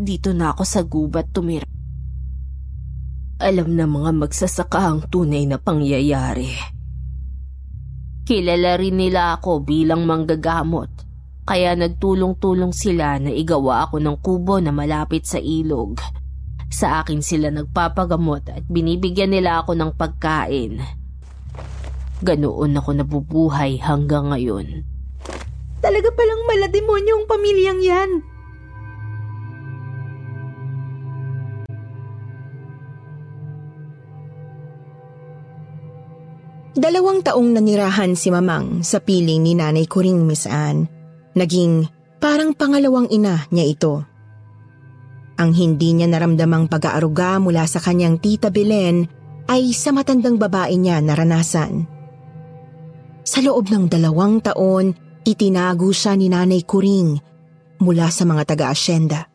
[0.00, 1.68] dito na ako sa gubat tumira.
[3.40, 6.52] Alam na mga magsasaka ang tunay na pangyayari.
[8.24, 10.92] Kilala rin nila ako bilang manggagamot,
[11.48, 16.19] kaya nagtulong-tulong sila na igawa ako ng kubo na malapit sa ilog.
[16.70, 20.78] Sa akin sila nagpapagamot at binibigyan nila ako ng pagkain.
[22.22, 24.86] Ganoon ako nabubuhay hanggang ngayon.
[25.82, 28.10] Talaga palang malademonyo ang pamilyang yan.
[36.80, 40.86] Dalawang taong nanirahan si Mamang sa piling ni Nanay Kuring Miss Anne.
[41.34, 41.88] Naging
[42.22, 44.09] parang pangalawang ina niya ito.
[45.40, 49.08] Ang hindi niya naramdamang pag-aaruga mula sa kanyang tita Belen
[49.48, 51.88] ay sa matandang babae niya naranasan.
[53.24, 54.92] Sa loob ng dalawang taon,
[55.24, 57.16] itinago siya ni Nanay Kuring
[57.80, 59.32] mula sa mga taga-asyenda.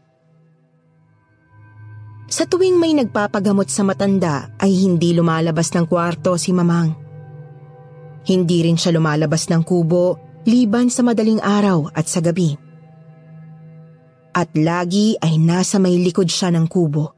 [2.30, 6.94] Sa tuwing may nagpapagamot sa matanda ay hindi lumalabas ng kwarto si Mamang.
[8.30, 12.65] Hindi rin siya lumalabas ng kubo liban sa madaling araw at sa gabi.
[14.36, 17.16] At lagi ay nasa may likod siya ng kubo.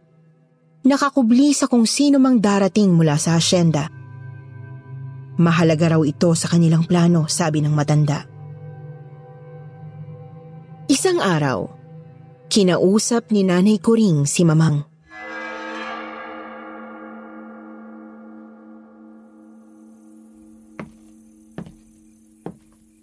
[0.85, 3.89] Nakakubli sa kung sino mang darating mula sa asyenda.
[5.41, 8.21] Mahalaga raw ito sa kanilang plano, sabi ng matanda.
[10.85, 11.67] Isang araw,
[12.53, 14.85] kinausap ni Nanay Kuring si Mamang.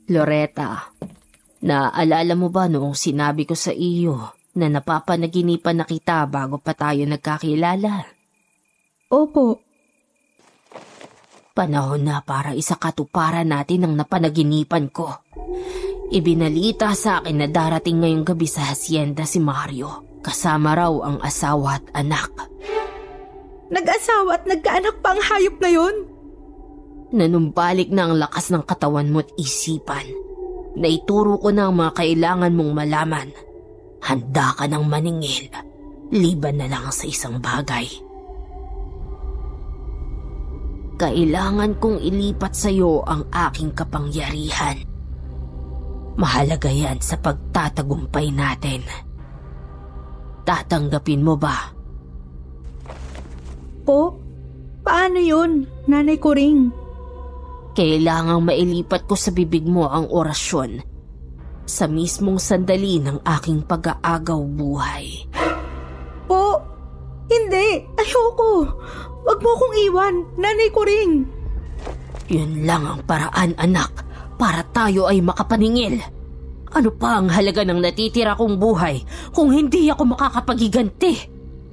[0.08, 0.94] Loretta,
[1.64, 7.02] naaalala mo ba noong sinabi ko sa iyo na napapanaginipan na kita bago pa tayo
[7.08, 8.06] nagkakilala?
[9.10, 9.64] Opo.
[11.54, 15.22] Panahon na para isa katuparan natin ang napanaginipan ko.
[16.10, 20.20] Ibinalita sa akin na darating ngayong gabi sa hacienda si Mario.
[20.20, 22.30] Kasama raw ang asawa at anak.
[23.70, 25.96] Nag-asawa at nagkaanak pa ang hayop na yon?
[27.14, 30.33] Nanumbalik na ang lakas ng katawan mo at isipan.
[30.74, 33.28] Naituro ko na ang mga kailangan mong malaman.
[34.02, 35.46] Handa ka ng maningil.
[36.10, 37.86] Liban na lang sa isang bagay.
[40.94, 44.78] Kailangan kong ilipat sa iyo ang aking kapangyarihan.
[46.14, 48.86] Mahalaga yan sa pagtatagumpay natin.
[50.46, 51.74] Tatanggapin mo ba?
[53.82, 54.14] Po?
[54.84, 56.83] Paano yun, Nanay Kuring?
[57.74, 60.78] Kailangang mailipat ko sa bibig mo ang orasyon
[61.66, 65.26] sa mismong sandali ng aking pag-aagaw buhay.
[66.30, 66.60] Po,
[67.26, 67.82] hindi.
[67.98, 68.68] Ayoko.
[69.26, 70.14] Huwag mo akong iwan.
[70.38, 71.10] Nanay ko rin.
[72.30, 74.06] Yun lang ang paraan, anak,
[74.38, 75.98] para tayo ay makapaningil.
[76.74, 79.02] Ano pa ang halaga ng natitira kong buhay
[79.34, 81.14] kung hindi ako makakapagiganti?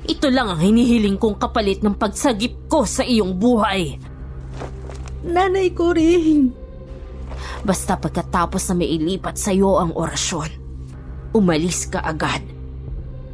[0.02, 4.11] Ito lang ang hinihiling kong kapalit ng pagsagip ko sa iyong buhay.
[5.22, 6.50] Nanay ko rin.
[7.62, 10.50] Basta pagkatapos na mailipat sa iyo ang orasyon,
[11.38, 12.42] umalis ka agad.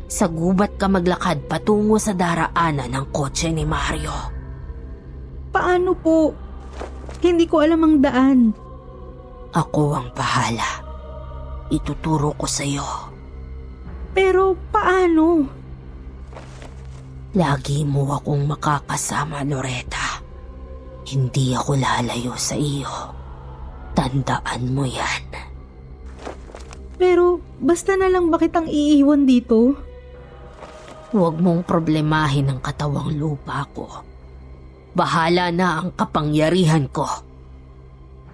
[0.07, 4.15] Sa gubat ka maglakad patungo sa daraanan ng kotse ni Mario.
[5.51, 6.31] Paano po?
[7.23, 8.39] Hindi ko alam ang daan.
[9.51, 10.83] Ako ang bahala.
[11.71, 12.87] Ituturo ko sa iyo.
[14.15, 15.43] Pero paano?
[17.35, 20.16] Lagi mo akong makakasama, Loretta.
[21.07, 22.91] Hindi ako lalayo sa iyo.
[23.95, 25.23] Tandaan mo yan.
[26.99, 29.71] Pero basta na lang bakit ang iiwan dito?
[31.15, 33.87] Huwag mong problemahin ang katawang lupa ko.
[34.91, 37.07] Bahala na ang kapangyarihan ko.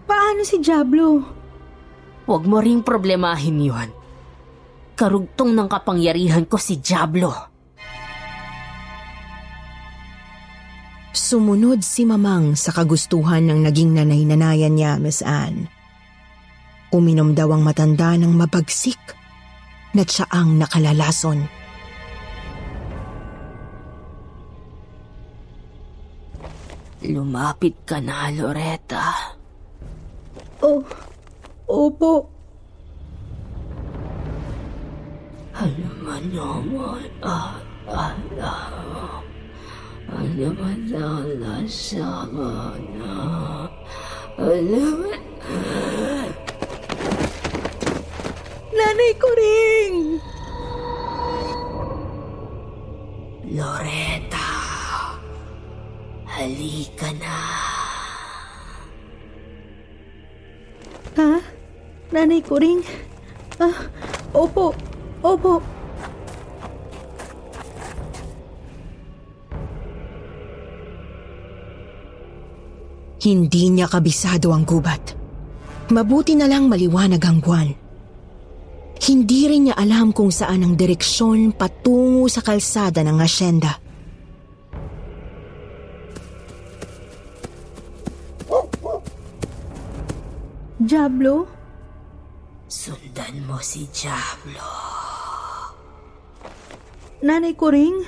[0.09, 1.21] Paano si Diablo?
[2.25, 3.89] Huwag mo ring problemahin yon.
[4.97, 7.52] Karugtong ng kapangyarihan ko si Diablo.
[11.13, 15.69] Sumunod si Mamang sa kagustuhan ng naging nanay-nanayan niya, Miss Anne.
[16.89, 18.97] Uminom daw ang matanda ng mabagsik
[19.93, 20.01] na
[20.33, 21.45] ang nakalalason.
[27.05, 29.37] Lumapit ka na, Loretta.
[30.65, 30.81] Oh,
[31.69, 32.25] opo.
[35.53, 35.93] Alam
[36.33, 39.32] naman at alam.
[40.13, 40.57] Alam
[40.93, 43.13] na nasama na.
[44.37, 44.99] Alam
[48.73, 49.95] Nanay ko rin!
[53.53, 54.49] Loretta,
[56.25, 57.37] halika na.
[61.17, 61.37] Ha?
[62.09, 62.81] Nanay ko rin?
[63.61, 63.77] Ah,
[64.33, 64.73] opo,
[65.21, 65.61] opo.
[73.23, 75.15] Hindi niya kabisado ang gubat.
[75.95, 77.69] Mabuti na lang maliwanag ang buwan.
[78.99, 83.79] Hindi rin niya alam kung saan ang direksyon patungo sa kalsada ng asyenda.
[90.83, 91.47] Diablo?
[92.67, 94.67] Sundan mo si Diablo.
[97.23, 98.03] Nanay ko ring?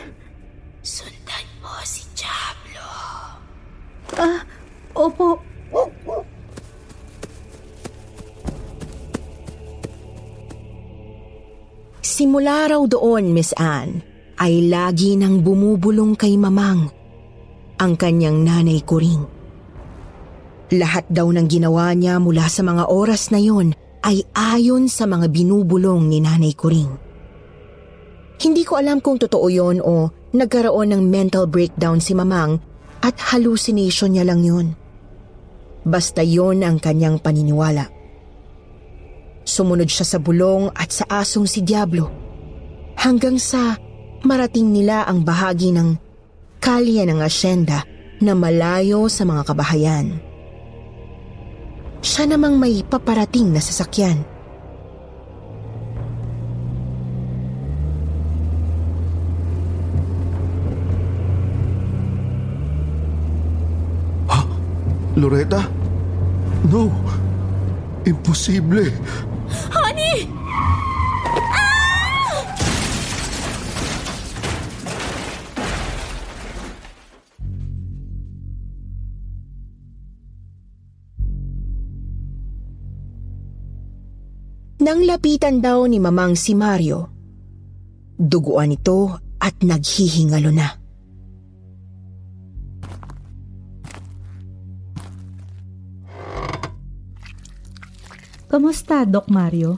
[0.83, 2.87] Sundan mo si Diablo.
[4.19, 4.43] Ah,
[4.95, 5.43] Opo.
[11.99, 13.99] Simula raw doon, Miss Anne,
[14.39, 16.87] ay lagi nang bumubulong kay Mamang,
[17.75, 19.19] ang kanyang nanay ko rin.
[20.71, 23.75] Lahat daw ng ginawa niya mula sa mga oras na yon
[24.07, 26.87] ay ayon sa mga binubulong ni nanay ko rin.
[28.39, 32.63] Hindi ko alam kung totoo yon o nagkaroon ng mental breakdown si Mamang
[33.03, 34.84] at hallucination niya lang yun.
[35.85, 37.87] Basta yon ang kanyang paniniwala.
[39.45, 42.25] Sumunod siya sa bulong at sa asong si Diablo.
[43.05, 43.77] hanggang sa
[44.25, 45.93] marating nila ang bahagi ng
[46.57, 47.85] kalye ng asyenda
[48.17, 50.17] na malayo sa mga kabahayan.
[52.01, 54.25] Siya namang may paparating na sasakyan.
[65.15, 65.63] Loretta?
[66.67, 66.91] No.
[68.03, 68.91] Imposible.
[69.71, 70.27] Honey!
[84.83, 87.09] Nang lapitan daw ni Mamang si Mario,
[88.19, 90.84] duguan ito at naghihingalo na.
[98.55, 99.75] Kamusta, Doc Mario?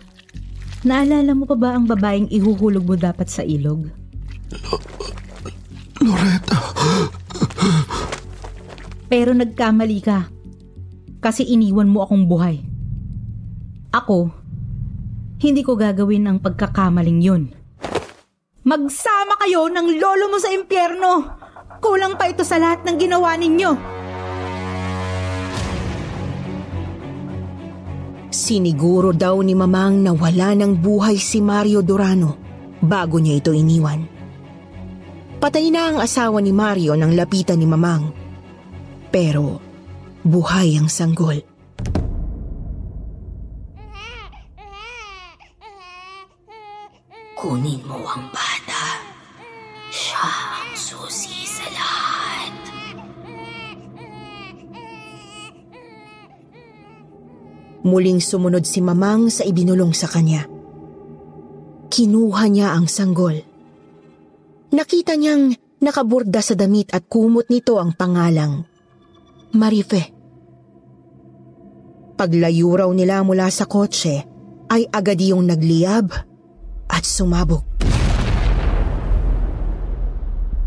[0.85, 3.89] Naalala mo pa ba ang babaeng ihuhulog mo dapat sa ilog?
[5.97, 6.61] Loretta!
[9.09, 10.29] Pero nagkamali ka.
[11.17, 12.61] Kasi iniwan mo akong buhay.
[13.97, 14.29] Ako,
[15.41, 17.49] hindi ko gagawin ang pagkakamaling yun.
[18.61, 21.33] Magsama kayo ng lolo mo sa impyerno!
[21.81, 23.96] Kulang pa ito sa lahat ng ginawa ninyo!
[28.37, 32.37] Siniguro daw ni Mamang na wala ng buhay si Mario Durano
[32.77, 34.05] bago niya ito iniwan.
[35.41, 38.13] Patay na ang asawa ni Mario nang lapitan ni Mamang.
[39.09, 39.57] Pero
[40.21, 41.41] buhay ang sanggol.
[47.33, 49.01] Kunin mo ang bata.
[49.89, 50.56] Siya
[57.87, 60.43] Muling sumunod si Mamang sa ibinulong sa kanya.
[61.87, 63.39] Kinuha niya ang sanggol.
[64.75, 68.67] Nakita niyang nakaburda sa damit at kumot nito ang pangalang
[69.55, 70.11] Marife.
[72.19, 74.27] Paglayo raw nila mula sa kotse
[74.67, 76.11] ay agad yung nagliyab
[76.91, 77.63] at sumabog.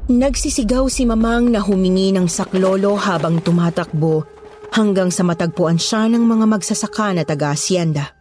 [0.08, 4.26] Nagsisigaw si Mamang na humingi ng saklolo habang tumatakbo
[4.74, 8.20] hanggang sa matagpuan siya ng mga magsasaka na taga-asyenda.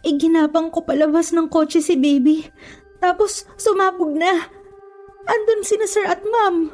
[0.00, 2.48] Iginapang ko palabas ng kotse si baby.
[2.98, 4.48] Tapos sumabog na.
[5.28, 6.72] Andun sina sir at ma'am.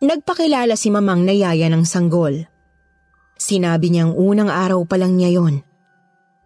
[0.00, 2.48] Nagpakilala si Mamang na yaya ng sanggol.
[3.36, 5.60] Sinabi niyang unang araw pa lang niya yon.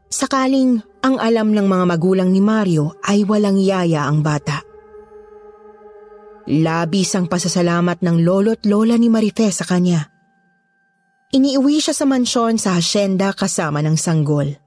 [0.09, 4.64] Sakaling ang alam ng mga magulang ni Mario ay walang yaya ang bata.
[6.48, 10.12] Labis ang pasasalamat ng lolo't lola ni Marife sa kanya.
[11.32, 14.64] Iniuwi siya sa mansyon sa hasyenda kasama ng sanggol.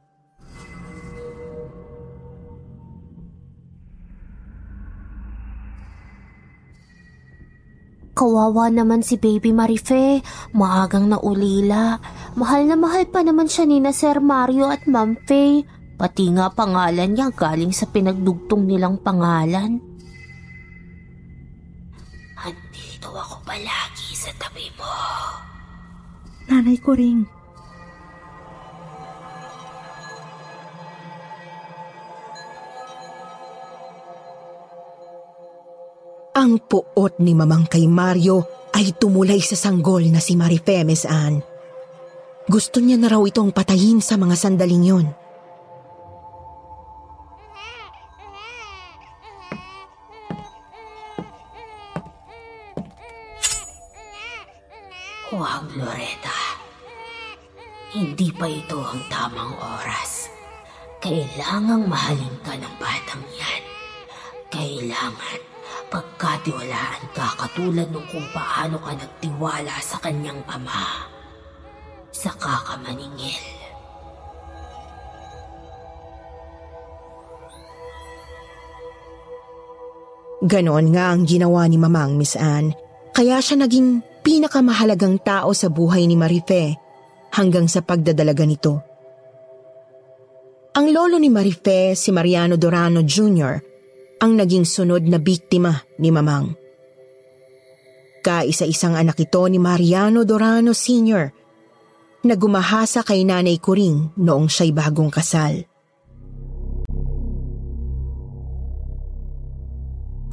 [8.17, 10.25] Kawawa naman si Baby Marife.
[10.57, 12.01] Maagang naulila.
[12.33, 15.61] Mahal na mahal pa naman siya ni na Sir Mario at Ma'am Faye.
[16.01, 19.77] Pati nga pangalan niya galing sa pinagdugtong nilang pangalan.
[22.41, 24.89] Andito ako palagi sa tabi mo.
[26.49, 27.36] Nanay ko ring.
[36.37, 41.41] Ang puot ni Mamang kay Mario ay tumulay sa sanggol na si Marifemes Ann.
[42.45, 45.07] Gusto niya na raw itong patayin sa mga sandaling yon.
[55.33, 56.37] Huwag, Loretta.
[57.97, 60.29] Hindi pa ito ang tamang oras.
[61.01, 63.63] Kailangang mahalin ka ng batang yan.
[64.53, 65.46] Kailangan
[65.87, 71.07] pagkatiwalaan ka katulad nung kung paano ka nagtiwala sa kanyang ama.
[72.11, 73.57] Sa kakamaningil.
[80.47, 82.71] Ganon nga ang ginawa ni Mamang Miss Anne.
[83.11, 86.77] Kaya siya naging pinakamahalagang tao sa buhay ni Marife
[87.33, 88.73] hanggang sa pagdadalaga nito.
[90.77, 93.66] Ang lolo ni Marife, si Mariano Dorano Jr.,
[94.17, 96.53] ang naging sunod na biktima ni Mamang.
[98.25, 101.31] Kaisa-isang anak ito ni Mariano Dorano Sr.
[102.27, 105.63] na gumahasa kay Nanay Kuring noong siya'y bagong kasal.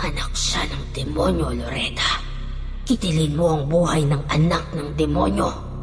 [0.02, 2.18] Anak siya ng demonyo, Loretta.
[2.82, 5.74] Kitilin mo ang buhay ng anak ng demonyo.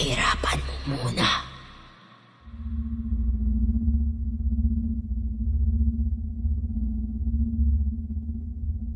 [0.00, 1.39] Pahirapan mo muna.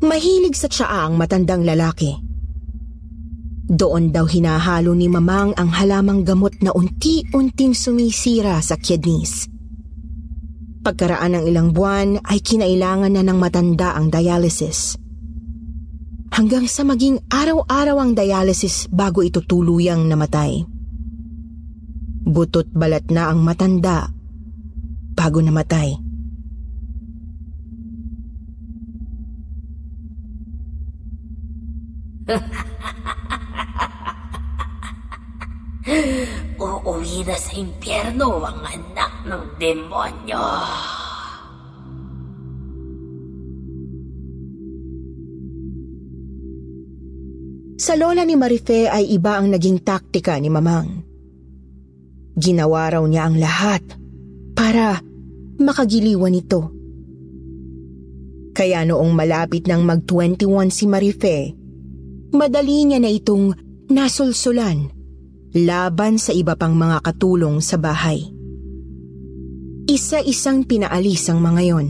[0.05, 2.13] Mahilig sa tsaa ang matandang lalaki.
[3.65, 9.49] Doon daw hinahalo ni Mamang ang halamang gamot na unti-unting sumisira sa kidneys.
[10.85, 14.93] Pagkaraan ng ilang buwan ay kinailangan na ng matanda ang dialysis.
[16.29, 20.61] Hanggang sa maging araw-araw ang dialysis bago ito tuluyang namatay.
[22.29, 24.13] Butot balat na ang matanda
[25.17, 26.04] bago namatay.
[36.57, 40.41] Uuwi na sa impyerno ang anak ng demonyo.
[47.77, 51.05] Sa lola ni Marife ay iba ang naging taktika ni Mamang.
[52.33, 53.85] Ginawa raw niya ang lahat
[54.57, 54.97] para
[55.61, 56.73] makagiliwan ito.
[58.57, 61.64] Kaya noong malapit ng mag-21 si Marife,
[62.35, 63.55] madali niya na itong
[63.89, 64.91] nasulsulan
[65.55, 68.19] laban sa iba pang mga katulong sa bahay.
[69.87, 71.87] Isa-isang pinaalis ang mga yon.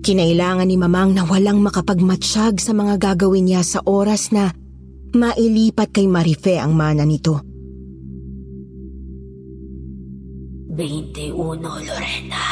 [0.00, 4.54] Kinailangan ni Mamang na walang makapagmatsyag sa mga gagawin niya sa oras na
[5.12, 7.42] mailipat kay Marife ang mana nito.
[10.70, 12.44] 21, Lorena.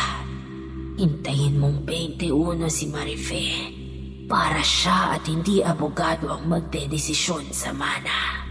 [0.98, 3.77] Hintayin mong 21 si Marife
[4.28, 8.44] para siya at hindi abogado ang magdedesisyon sa mana.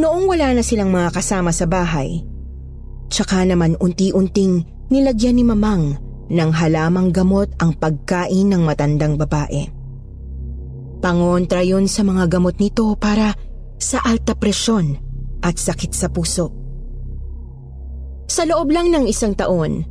[0.00, 2.24] Noong wala na silang mga kasama sa bahay,
[3.10, 5.98] tsaka naman unti-unting nilagyan ni Mamang
[6.30, 9.66] ng halamang gamot ang pagkain ng matandang babae.
[11.02, 13.34] Pangontra yun sa mga gamot nito para
[13.82, 14.94] sa alta presyon
[15.42, 16.59] at sakit sa puso.
[18.30, 19.82] Sa loob lang ng isang taon,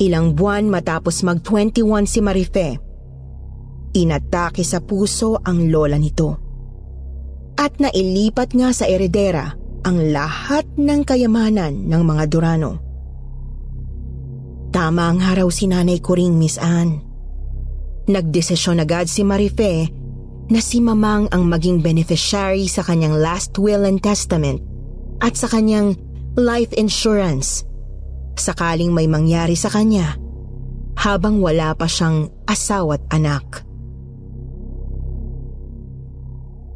[0.00, 2.80] ilang buwan matapos mag-21 si Marife,
[3.92, 6.40] inatake sa puso ang lola nito
[7.60, 9.52] at nailipat nga sa eredera
[9.84, 12.72] ang lahat ng kayamanan ng mga Durano.
[14.72, 17.04] Tama ang haraw si nanay ko ring Miss Anne.
[18.08, 19.92] Nagdesisyon agad si Marife
[20.48, 24.64] na si Mamang ang maging beneficiary sa kanyang last will and testament
[25.20, 26.00] at sa kanyang
[26.38, 27.66] life insurance
[28.38, 30.14] sakaling may mangyari sa kanya
[30.94, 33.64] habang wala pa siyang asawa't anak.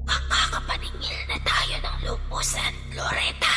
[0.08, 3.56] Makakapaningil na tayo ng lupusan, Loretta.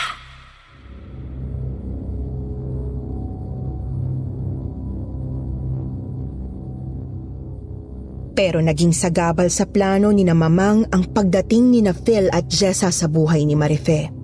[8.37, 12.93] Pero naging sagabal sa plano ni na Mamang ang pagdating ni na Phil at Jessa
[12.93, 14.16] sa buhay ni Marife.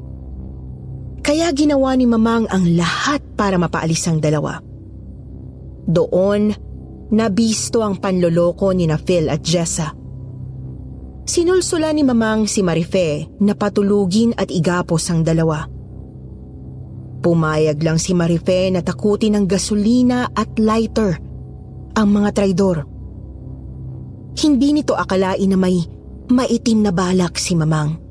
[1.24, 4.60] Kaya ginawa ni Mamang ang lahat para mapaalis ang dalawa.
[5.88, 6.52] Doon,
[7.16, 9.96] nabisto ang panloloko ni na Phil at Jessa.
[11.24, 15.64] Sinulsula ni Mamang si Marife na patulugin at igapos ang dalawa.
[17.24, 21.16] Pumayag lang si Marife na takutin ng gasolina at lighter
[21.96, 22.84] ang mga traidor.
[24.36, 25.80] Hindi nito akalain na may
[26.28, 28.03] maitim na balak si Mamang.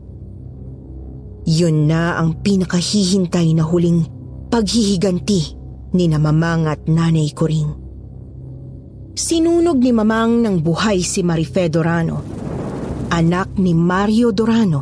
[1.42, 4.06] Yun na ang pinakahihintay na huling
[4.46, 5.58] paghihiganti
[5.92, 7.68] ni na Mamang at Nanay ko rin.
[9.12, 12.22] Sinunog ni Mamang ng buhay si Marife Dorano,
[13.10, 14.80] anak ni Mario Dorano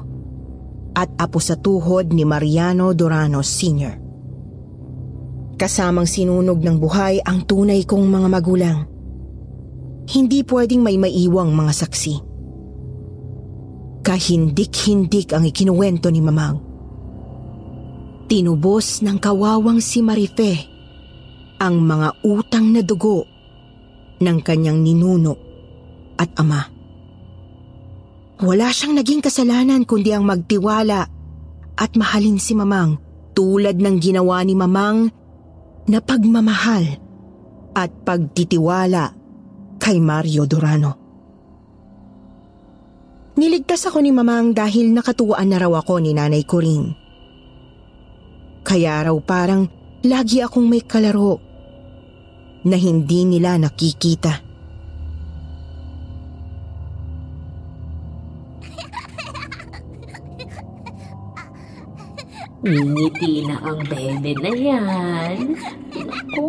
[0.94, 3.94] at apo sa tuhod ni Mariano Dorano Sr.
[5.56, 8.78] Kasamang sinunog ng buhay ang tunay kong mga magulang.
[10.08, 12.29] Hindi pwedeng may maiwang mga saksi.
[14.00, 16.56] Kahindik-hindik ang ikinuwento ni Mamang.
[18.30, 20.54] Tinubos ng kawawang si Marife
[21.60, 23.28] ang mga utang na dugo
[24.20, 25.34] ng kanyang ninuno
[26.16, 26.62] at ama.
[28.40, 31.04] Wala siyang naging kasalanan kundi ang magtiwala
[31.76, 32.96] at mahalin si Mamang
[33.36, 35.12] tulad ng ginawa ni Mamang
[35.88, 36.84] na pagmamahal
[37.76, 39.16] at pagtitiwala
[39.80, 40.99] kay Mario Durano.
[43.38, 46.98] Niligtas ako ni Mamang dahil nakatuwaan na raw ako ni Nanay Corinne.
[48.66, 49.70] Kaya raw parang
[50.02, 51.38] lagi akong may kalaro
[52.66, 54.50] na hindi nila nakikita.
[62.60, 65.56] Ngiti na ang bebe na yan.
[65.96, 66.44] Naku,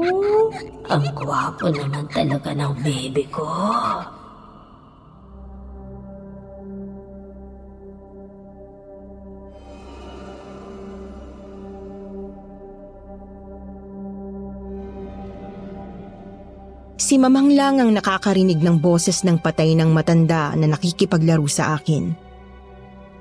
[0.91, 3.47] Ang gwapo naman talaga ng baby ko.
[17.11, 22.07] Si Mamang lang ang nakakarinig ng boses ng patay ng matanda na nakikipaglaro sa akin.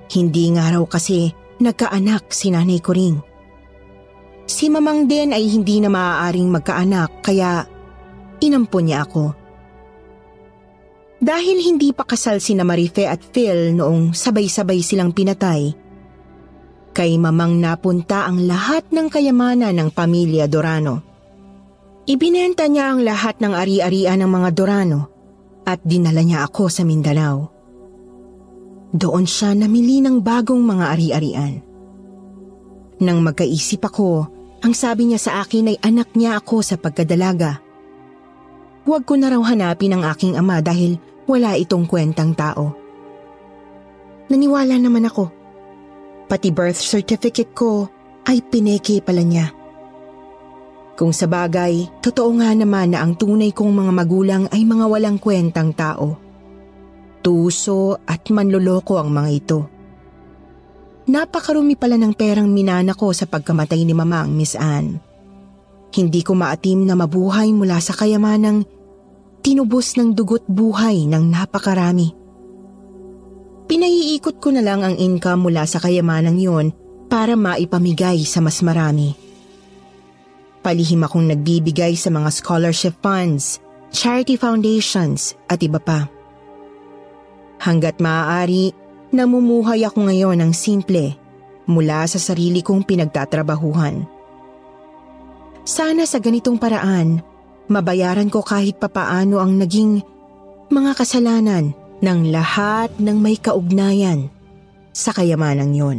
[0.06, 3.18] Hindi nga raw kasi nagkaanak si nanay ko ring.
[4.46, 7.66] Si Mamang din ay hindi na maaaring magkaanak kaya
[8.38, 9.34] inampon niya ako.
[11.18, 15.66] Dahil hindi pa kasal si na Marife at Phil noong sabay-sabay silang pinatay,
[16.94, 21.09] kay Mamang napunta ang lahat ng kayamanan ng pamilya Dorano.
[22.10, 25.00] Ibinenta niya ang lahat ng ari-arian ng mga Dorano
[25.62, 27.54] at dinala niya ako sa Mindanao.
[28.90, 31.62] Doon siya namili ng bagong mga ari-arian.
[32.98, 34.26] Nang magkaisip ako,
[34.58, 37.62] ang sabi niya sa akin ay anak niya ako sa pagkadalaga.
[38.90, 40.98] Huwag ko na raw hanapin ang aking ama dahil
[41.30, 42.74] wala itong kwentang tao.
[44.26, 45.30] Naniwala naman ako.
[46.26, 47.86] Pati birth certificate ko
[48.26, 49.59] ay pineke pala niya.
[51.00, 55.16] Kung sa bagay, totoo nga naman na ang tunay kong mga magulang ay mga walang
[55.16, 56.20] kwentang tao.
[57.24, 59.58] Tuso at manloloko ang mga ito.
[61.08, 65.00] Napakarumi pala ng perang minana ko sa pagkamatay ni Mama ang Miss Anne.
[65.96, 68.68] Hindi ko maatim na mabuhay mula sa kayamanang
[69.40, 72.12] tinubos ng dugot buhay ng napakarami.
[73.64, 76.76] Pinaiikot ko na lang ang income mula sa kayamanang yon
[77.08, 79.29] para maipamigay sa mas marami.
[80.60, 83.60] Palihim akong nagbibigay sa mga scholarship funds,
[83.90, 86.04] charity foundations at iba pa.
[87.60, 88.72] Hanggat maaari,
[89.12, 91.16] namumuhay ako ngayon ng simple
[91.64, 94.04] mula sa sarili kong pinagtatrabahuhan.
[95.64, 97.20] Sana sa ganitong paraan,
[97.68, 100.02] mabayaran ko kahit papaano ang naging
[100.68, 104.32] mga kasalanan ng lahat ng may kaugnayan
[104.90, 105.98] sa kayamanang yon.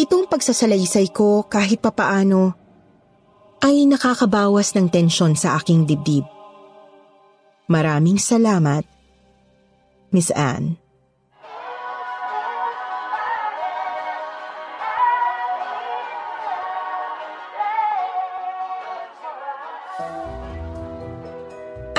[0.00, 2.56] Itong pagsasalaysay ko kahit papaano
[3.60, 6.24] ay nakakabawas ng tensyon sa aking dibdib.
[7.68, 8.88] Maraming salamat,
[10.08, 10.80] Miss Anne.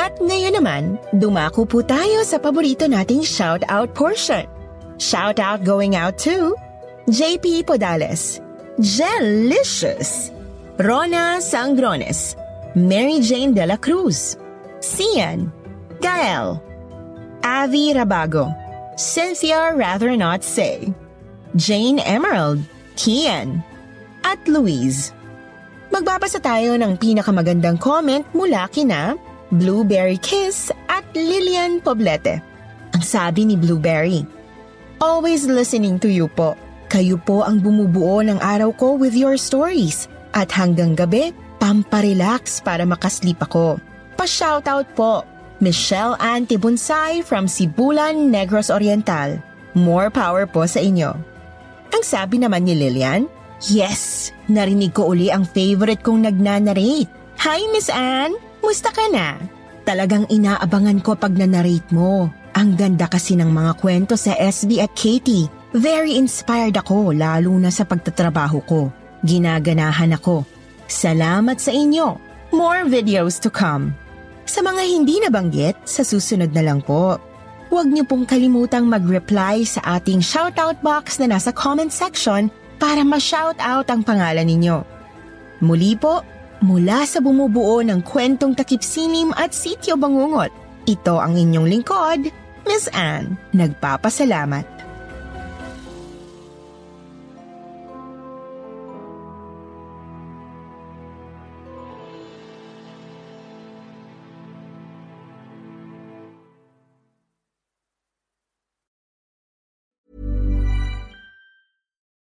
[0.02, 4.50] At ngayon naman, dumako po tayo sa paborito nating shout-out portion.
[4.98, 6.58] Shout-out going out to
[7.10, 8.40] JP Podales,
[8.78, 10.30] Jelicious,
[10.78, 12.36] Rona Sangrones,
[12.76, 14.38] Mary Jane de la Cruz,
[14.82, 15.52] Cian,
[16.00, 16.62] Gael,
[17.44, 18.54] Avi Rabago,
[18.98, 20.94] Cynthia Rather Not Say,
[21.56, 22.62] Jane Emerald,
[22.96, 23.66] Kian,
[24.24, 25.12] at Louise.
[25.92, 29.18] Magbabasa tayo ng pinakamagandang comment mula kina
[29.52, 32.40] Blueberry Kiss at Lillian Poblete.
[32.94, 34.24] Ang sabi ni Blueberry,
[35.02, 36.54] Always listening to you po.
[36.92, 40.12] Kayo po ang bumubuo ng araw ko with your stories.
[40.36, 41.32] At hanggang gabi,
[41.64, 43.80] pamparelax para makaslip ako.
[44.20, 45.24] Pa-shoutout po,
[45.64, 49.40] Michelle Ann Tibunsay from Sibulan, Negros Oriental.
[49.72, 51.16] More power po sa inyo.
[51.96, 53.32] Ang sabi naman ni Lilian,
[53.72, 57.08] Yes, narinig ko uli ang favorite kong nagnanarrate.
[57.40, 59.40] Hi Miss Ann, musta ka na?
[59.88, 62.28] Talagang inaabangan ko pag nanarrate mo.
[62.52, 67.72] Ang ganda kasi ng mga kwento sa SB at Katie Very inspired ako lalo na
[67.72, 68.92] sa pagtatrabaho ko.
[69.24, 70.44] Ginaganahan ako.
[70.92, 72.20] Salamat sa inyo.
[72.52, 73.96] More videos to come.
[74.44, 77.16] Sa mga hindi nabanggit, sa susunod na lang po.
[77.72, 83.88] Huwag niyo pong kalimutang mag-reply sa ating shoutout box na nasa comment section para ma-shoutout
[83.88, 84.84] ang pangalan ninyo.
[85.64, 86.20] Muli po,
[86.60, 90.52] mula sa bumubuo ng kwentong takip sinim at sityo bangungot,
[90.84, 92.28] ito ang inyong lingkod,
[92.68, 93.40] Miss Anne.
[93.56, 94.71] Nagpapasalamat.